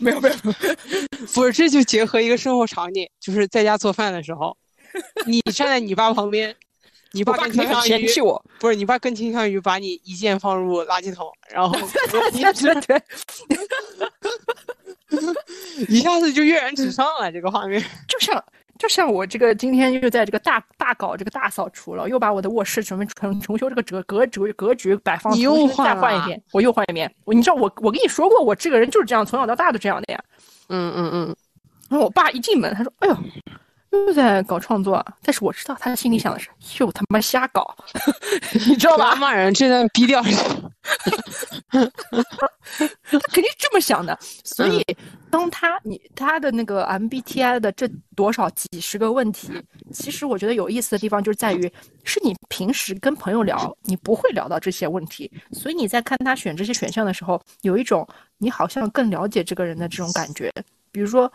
[0.00, 0.34] 没 有没有，
[1.34, 4.56] 不是，这就结合一个生活场景，就是在家做饭的时候，
[5.26, 6.54] 你站在你爸旁边，
[7.12, 8.08] 你爸更倾向于
[8.58, 11.74] 不是你爸更倾向于把你一键放入垃圾桶，然后
[12.10, 13.02] 对对对，
[15.88, 18.42] 一下子就跃然纸上了这个画面，就像。
[18.80, 27.14] 就像我这个今天又在这个大大搞这个大扫除了，又把我的卧室准备重重修这个格格局格局摆放，你又再换一遍，我又换一遍。
[27.24, 30.24] 我你知道我我跟你说过，我这个人就是这样，从小到大都这样的呀。
[30.70, 31.36] 嗯嗯嗯。
[31.90, 33.16] 然后我爸一进门，他说：“哎呦。”
[33.90, 37.76] 又在搞创作，但是我知道他心里想的是又他妈瞎搞，
[38.66, 39.16] 你知道吧？
[39.16, 40.22] 骂人，这段逼掉。
[41.70, 44.16] 他肯定这么想的。
[44.44, 44.84] 所以，
[45.28, 49.50] 当他你他的那个 MBTI 的这多少几十个问题，
[49.92, 51.70] 其实我觉得有意思的地方就是在于，
[52.04, 58.06] 是你平时跟朋友聊，你不会聊到这些问题，所以你在看他选这些选项的时候，有一种
[58.38, 60.48] 你好像更了解这个人的这种感觉。
[60.92, 61.30] 比如说。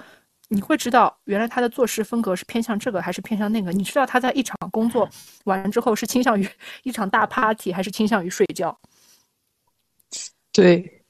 [0.50, 3.72] 你会知道原来他的做事风格是偏向这个还是偏向那个。
[3.72, 5.10] 你知道他在一场工作
[5.46, 6.48] 完之后是倾向于
[6.84, 8.78] 一场大 party 还是倾向于睡觉。
[10.52, 11.04] 对，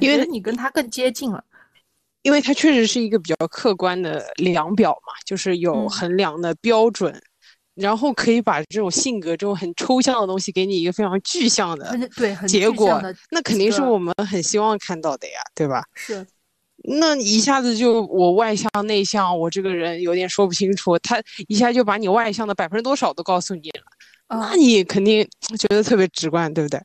[0.00, 1.42] 因为你跟他更接近了，
[2.22, 7.20] 因为他确实是一个比较客观的量表嘛，就是有衡量的标准。
[7.74, 15.84] 然后可以把这种性格、这种很抽象的东西，给你一个非常具象的对结果，那肯定是我们很希望看到的呀，对吧？
[15.92, 16.24] 是。
[16.86, 23.84] 那一下子就我外向内向，我这个人有点说不清楚，他一下就把你外向的百分之多少都告诉你了，
[24.28, 25.26] 那你肯定
[25.58, 26.78] 觉得特别直观，对不对？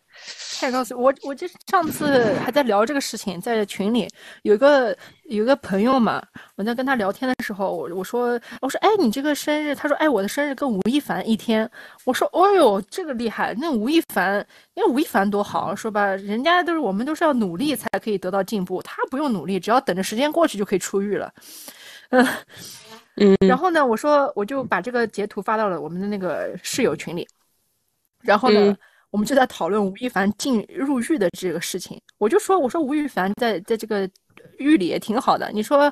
[0.60, 4.06] 太高兴我，我就上次还在聊这个事情，在群里
[4.42, 6.22] 有一个有一个朋友嘛，
[6.58, 11.70] 我在跟他聊天的时候，我我说我说哎，你这个生日，他说哎，我的生日跟吴亦凡一天，
[12.04, 21.34] 我说哦呦，这个厉害，那吴亦凡，因为吴亦凡多好，说吧，人家都是我们都是要努力才可以得到进步，他不用努力，只要等着时间过去就可以出狱了，
[22.10, 22.28] 嗯
[23.16, 27.26] 嗯， 然后呢，我说我就把这个截图发到了我们的那个室友群里，
[28.22, 28.76] 然后呢。
[29.12, 34.10] 我们就在讨论吴亦凡进入狱的这个事情，我就说，我说吴亦凡在在这个
[34.58, 35.92] 狱里也挺好的，你说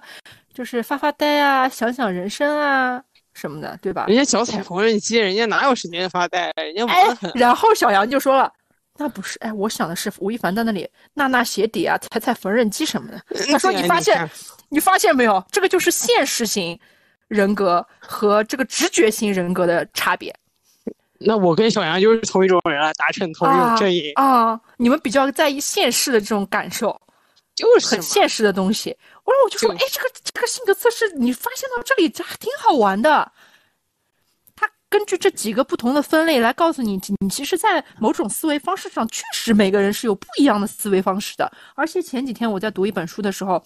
[0.53, 3.01] 就是发发呆啊，想想人生啊
[3.33, 4.05] 什么的，对吧？
[4.07, 6.51] 人家脚踩缝纫机，人家哪有时间发呆？
[6.57, 7.31] 人家忙得很。
[7.35, 8.51] 然后小杨就说了，
[8.97, 13.21] 那不是，哎，我想的是吴亦凡在那里纳纳鞋底啊，踩踩缝纫机什么的。
[13.51, 14.29] 他说，你发现，
[14.69, 15.43] 你发现没有？
[15.51, 16.79] 这个就是现实型
[17.27, 20.35] 人格和这个直觉型人格的差别。
[21.19, 24.59] 那我跟小杨就是同一种人啊，达成同一种阵营啊！
[24.77, 26.99] 你们比较在意现实的这种感受，
[27.55, 28.95] 就是很现实的东西。
[29.23, 33.31] 我说我就说，哎，这个这个性格测试，你发现到这里，这还挺好玩的。
[34.55, 41.51] 他根据这几个不同的分类来告诉你，你其实，在某种思维方式上，确实每个人是有不一样的思维方式的。
[41.75, 43.63] 而且前几天我在读一本书的时候，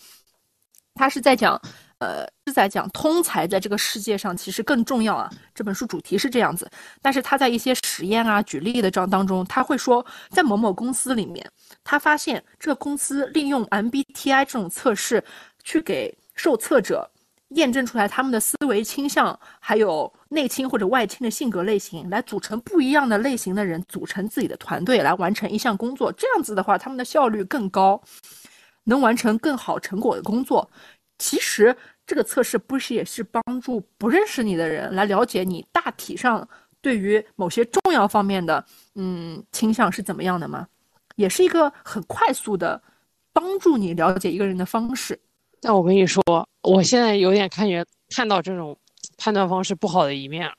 [0.96, 1.62] 他是在讲。
[2.02, 5.30] 呃，是在讲通才在这个世界上其实更重要啊。
[5.54, 6.68] 这本书主题是这样子，
[7.00, 11.48] 但是他在一些实验啊、举例的章当中，他会说，在某某公司里面，
[11.84, 15.24] 他发现这个公司利用 MBTI 这种测试，
[15.64, 17.08] 去给受测者
[17.50, 26.12] 验证出来他们的思维倾向，还有内倾或者外倾的性格类型，来组成不一样的类型的人，组成自己的团队来完成一项工作。
[26.14, 28.02] 这样子的话，他们的效率更高，
[28.86, 30.68] 能完成更好成果的工作。
[31.20, 31.78] 其实。
[32.12, 36.46] 这个测试不是也是帮助不认识你的人来了解你大体上
[36.82, 38.62] 对于某些重要方面的
[38.96, 40.68] 嗯倾向是怎么样的吗？
[41.16, 42.82] 也是一个很快速的
[43.32, 45.18] 帮助你了解一个人的方式。
[45.62, 46.22] 但我跟你说，
[46.64, 48.78] 我现在有点看觉看到这种
[49.18, 50.54] 判断方式不好的一面了。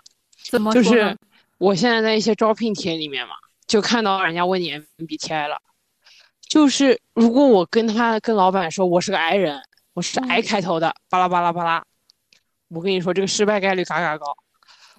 [0.48, 0.72] 怎么？
[0.72, 1.14] 就是
[1.58, 3.34] 我现在在一些招聘帖里面嘛，
[3.66, 5.58] 就看到人家问你 MBTI 了。
[6.48, 9.60] 就是如果我跟他跟老板说我是个 I 人。
[9.94, 11.84] 我是 I 开头的，巴拉巴拉巴拉。
[12.68, 14.24] 我跟你说，这个失败概率嘎嘎高。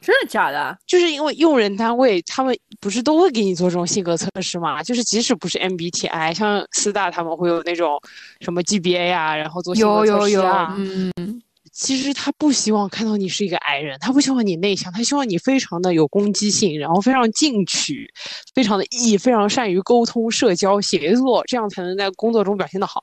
[0.02, 0.78] 真的假的？
[0.86, 4.84] 就是因为用人单位他们不是都会给你做这种性格测试吗？
[4.84, 8.00] 就是即使不是 MBTI，像四大他们会有那种
[8.42, 10.76] 什么 GBA 啊，然后做性格测试啊。
[10.78, 11.42] 嗯。
[11.74, 18.08] 其实他不希望看到你是一个矮人，他不希望你内向，他希望你非常的有攻击性，然后非常进取，
[18.54, 23.02] 非常的 E，非常善于沟通、社交、协作，这样才能在工作中表现的好。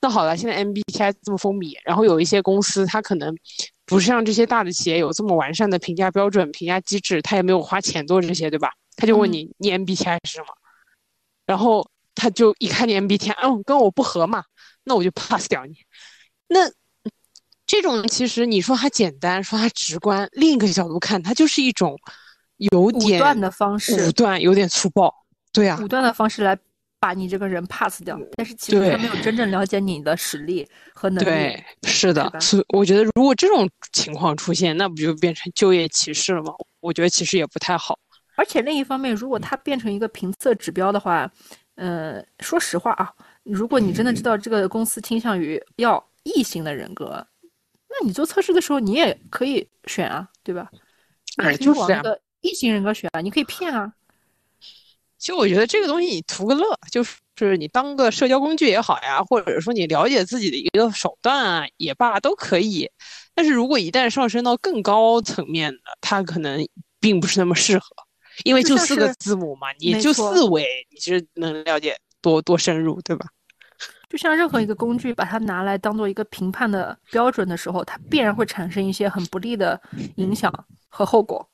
[0.00, 3.36] 那好了，现在 MBTI 这么风靡，然后有一些公司，他可能
[3.84, 8.70] 不是像这些大的企业有这么完善的评价标准、评价机制，他也没有花钱做这些，对吧？
[8.96, 10.46] 他就问你，你 MBTI 是什么？
[11.44, 14.42] 然后他就一看你 MBTI，嗯，跟我不合嘛，
[14.84, 15.74] 那我就 pass 掉你。
[16.48, 16.72] 那。
[17.66, 21.98] 这种其实你说它简单，说它直观，另一个角度看，它就是一种
[22.58, 25.12] 有点武断的方式，武断有点粗暴，
[25.52, 26.56] 对啊，武断的方式来
[27.00, 31.28] 把你这个人 pass 掉，但是其实他没有真正了解你的实力和能力。
[31.28, 36.54] 对，是的，所以我觉得如果这种情况出现，那不就变成就业歧视了吗？
[36.80, 37.98] 我觉得其实也不太好。
[38.36, 41.28] 而且另一方面，如果它变成一个评测指标的话，
[41.74, 43.12] 呃，说实话啊，
[43.42, 47.26] 如果你真的知道这个公司倾向于要异性的人格。
[48.00, 50.68] 那你做测试的时候，你也可以选啊，对吧？
[51.36, 53.92] 哎，就是往那个异性人格选啊，你可以骗啊。
[55.18, 62.90] 其实我觉得这个东西你图个乐，就是你当个社交工具也好呀，或者说你了解自己的一个手段啊也罢，都可以。
[63.34, 66.66] 但是如果一旦上升到更高层面的，它可能
[67.00, 67.86] 并不是那么适合，
[68.44, 73.26] 因为就四个字母嘛，你就四维，你其实能了解多多深入，对吧？
[74.08, 79.80] 就像任何一个工具，把它拿来当做一个评判的标准的时候，它必然会产生一些很不利的
[80.16, 80.52] 影响
[80.88, 81.48] 和后果。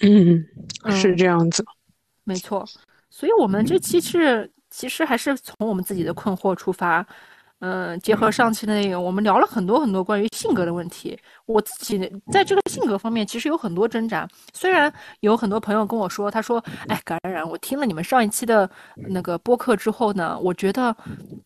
[0.00, 0.44] 嗯，
[0.90, 1.64] 是这样子，
[2.24, 2.64] 没错。
[3.10, 7.06] 所以，我们这期是其实还是从我们自己的困惑出发，
[7.66, 11.18] 嗯，结合上期的内容，我们聊了很多很多关于性格的问题。
[11.46, 11.98] 我自己
[12.30, 14.28] 在这个性格方面其实有很多挣扎。
[14.52, 18.68] 虽然有很多朋友跟我说，他说：“哎，感染，我听了你们上一期的
[19.08, 20.94] 那个播客之后呢，我觉得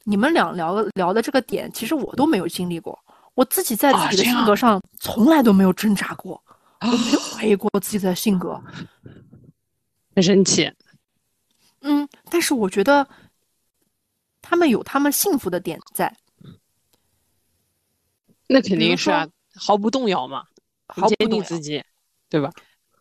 [0.03, 2.99] 你们俩聊聊的这个点，其实我都没有经历过。
[3.35, 6.43] 我自己在自己的性格上从来都没有挣扎过，
[6.81, 8.61] 我没有怀疑过自己的性格。”
[10.16, 10.69] 很神奇。
[11.83, 13.07] 嗯，但是我觉得。
[14.49, 16.11] 他们有他们幸福的点在，
[18.47, 20.43] 那肯定是啊，毫不动摇嘛，
[20.87, 21.85] 毫不动摇自己，
[22.31, 22.51] 对吧？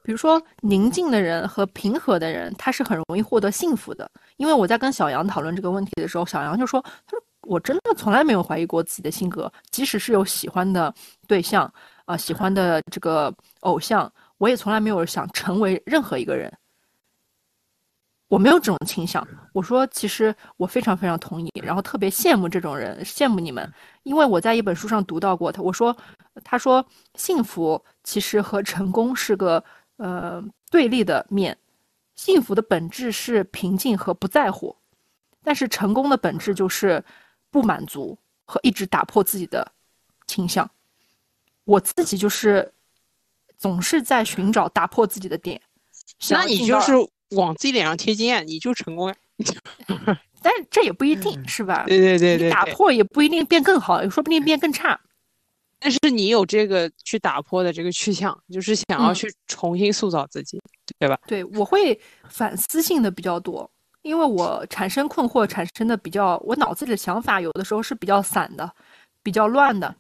[0.04, 4.12] 比如说宁静的人和平和的人，他是很容易获得幸福的。
[4.36, 10.94] 因为我在跟小杨讨论这个问题的时候，小杨就说：“他说我真的从来没有怀疑过自己的性格，即使是有喜欢的
[11.28, 11.74] 对象
[12.04, 16.52] 啊，喜欢的这个偶像，我也从来没有想成为任何一个人。”
[18.28, 19.26] 我没有这种倾向。
[19.54, 23.74] 我说，其实我非常非常同意，然后特别羡慕这种人，羡慕你们，
[24.04, 25.62] 因为我在一本书上读到过他。
[25.62, 25.96] 我说，
[26.44, 29.64] 他说幸福其实和成功是个
[29.96, 31.58] 呃对立的面，
[32.16, 34.76] 幸福的本质是平静和不在乎，
[35.42, 37.02] 但是成功的本质就是
[37.50, 39.72] 不满足和一直打破自己的
[40.28, 40.70] 倾向。
[41.64, 42.74] 我自己就是
[43.58, 45.62] 总是在寻找打破自己的点。
[46.30, 46.92] 那你就是。
[47.32, 49.16] 往自己脸上贴金啊，你就成功呀！
[50.42, 51.84] 但是这也不一定是吧？
[51.88, 55.00] 对对对对，打破也不一定变更好，说不定变更差。
[55.80, 60.60] 但是你有这个去打破的这个趋向，就是想要去重新塑造自己，
[60.98, 61.20] 对吧？
[61.28, 62.00] 对，我会
[62.30, 63.70] 反思性的比较多，
[64.04, 68.72] 因为我产生困惑产生的比较，我脑子里的想法有的时候是比较散的，
[69.22, 69.94] 比较乱的。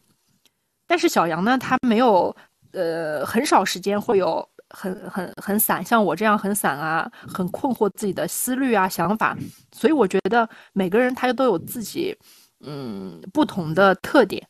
[0.88, 2.36] 但是小杨呢，他没有，
[2.72, 4.48] 呃，很少时间会有。
[4.80, 9.36] 很很很散，像我这样很散啊，很困惑自己的思虑啊、想法，
[9.72, 12.16] 所以我觉得每个人他都有自己
[12.60, 14.48] 嗯不同的特点。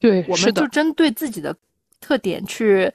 [0.00, 1.56] 对，我们就针对自己的
[2.00, 2.92] 特点去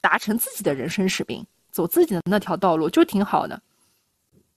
[0.00, 3.60] 达成自己的人生使命，走自己的那条道路就挺好的。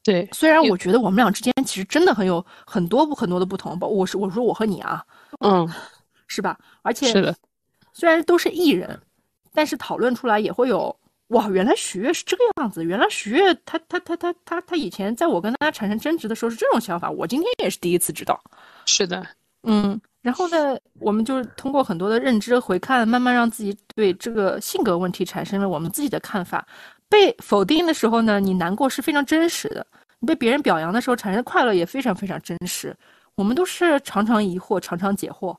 [0.04, 5.06] 对，虽然我觉得我们俩之间其实真的很有很多很多的不同，我是我说我和你啊，
[5.40, 5.68] 嗯，
[6.28, 6.58] 是吧？
[6.82, 7.36] 而且是的，
[7.92, 8.98] 虽然都是艺人。
[9.56, 10.96] 但是讨论出来也会有
[11.30, 18.40] 哇，原来许悦是这个样子，原来许悦他他他他他他以前在我跟他产生争执的时候是这种想法，我今天也是第一次知道。
[18.86, 19.26] 是的，
[19.64, 26.64] 嗯，然后呢，我们就是通过很多的认知回看，慢慢让自己对这个性格问题产生了我们自己的看法。
[27.10, 29.82] 被否定的时候呢，你难过是非常真实的；
[30.20, 32.96] 你被别人表扬的时候产生快乐也非常非常真实。
[33.34, 35.56] 我们都是常常疑惑，常常解惑。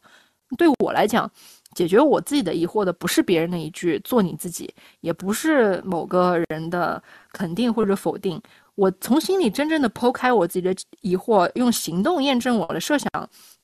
[0.57, 1.29] 对我来讲。
[1.77, 7.01] 解决我自己的疑惑的不是别人的一句“做你自己”，也不是某个人的
[7.33, 8.41] 肯定或者否定。
[8.77, 13.11] 我从心里真正的剖开我自己的疑惑，用行动验证我的设想，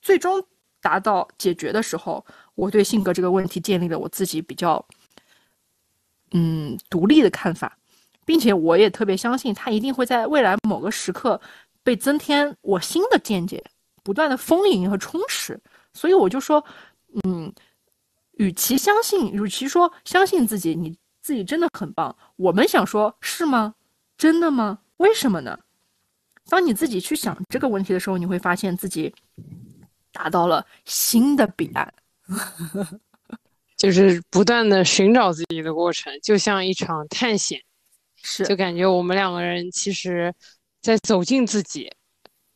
[0.03, 0.45] 最终
[0.83, 2.23] 达到解决的时候，
[2.55, 4.85] 我对性格这个问题建立了我自己比较
[6.33, 7.79] 嗯独立的看法，
[8.27, 11.41] 并且我也特别相信，它一定会在未来某个时刻
[11.83, 13.65] 被增添我新的见解，
[14.03, 15.59] 不断的丰盈和充实。
[15.95, 16.63] 所以我就说，
[17.25, 17.51] 嗯。
[18.43, 22.14] 与其相信，与其说相信自己，你自己真的很棒。
[22.34, 23.72] 我们想说，是吗？
[24.18, 24.80] 真的吗？
[24.97, 25.57] 为什么呢？
[26.49, 29.14] 当你自己去想这个问题的时候，你会发现自己
[30.11, 31.95] 达到了新的彼岸，
[33.78, 37.62] 就是不断的寻找自己的过程，就像一场探险。
[38.24, 40.34] 是，就感觉我们两个人其实，
[40.80, 41.93] 在走进自己。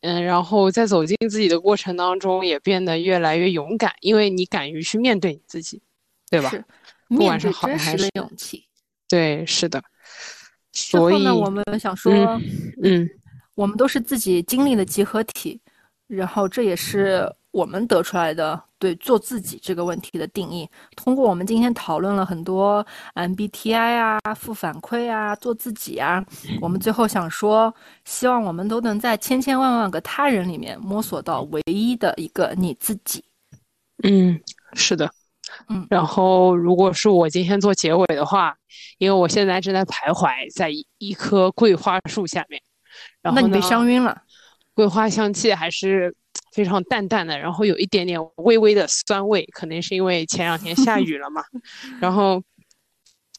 [0.01, 5.81] 嗯，然后在走进自己的过程当中，也变得越来越勇敢，因为你敢于去面对你自己，
[6.29, 6.49] 对吧？
[6.49, 6.63] 是，
[7.09, 8.65] 不管是好还是勇气。
[9.07, 9.83] 对，是的。
[10.71, 12.13] 所以呢，我们想说，
[12.83, 13.09] 嗯，
[13.55, 15.59] 我们都是自己经历的集合体，
[16.07, 17.31] 然后这也是。
[17.51, 22.85] 我们得出来的对做自己这个问题的定义，通过我们今天讨论了很多
[23.15, 26.23] MBTI 啊、负反馈啊、做自己啊，
[26.61, 27.73] 我们最后想说，
[28.05, 33.23] 希望我们都能在千千万万个他人里面摸索到唯一的一个你自己。
[34.03, 34.39] 嗯，
[34.73, 35.09] 是的，
[35.69, 35.87] 嗯。
[35.89, 38.55] 然后，如果是我今天做结尾的话，
[38.99, 42.61] 因为我现在正在徘徊在一一棵桂花树下面，
[43.21, 44.21] 然后那你被香晕了？
[44.75, 46.13] 桂花香气还是。
[46.57, 51.43] 非常淡淡的，然后有一点点微微的酸味，可能是因为前两天下雨了嘛。
[52.01, 52.41] 然后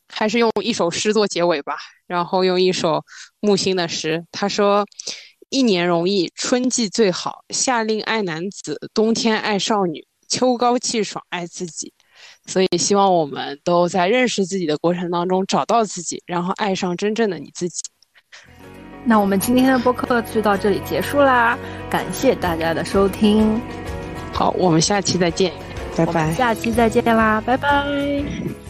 [0.06, 3.02] 还是用一首诗做结尾吧，然后用一首
[3.40, 4.24] 木心的诗。
[4.30, 4.86] 他说
[5.50, 11.92] ：“一年容易，春季最好，夏令爱男子，冬天爱少女，秋高气爽爱自己。”
[12.46, 17.82] 所以希望我们都在认识自己的过程当中找到自己，然后爱上真正的你自己。
[19.08, 21.56] 那我们今天的播客就到这里结束啦，
[21.88, 23.58] 感谢大家的收听。
[24.34, 25.50] 好，我们下期再见，
[25.96, 26.30] 拜拜。
[26.34, 28.67] 下期再见啦，拜拜。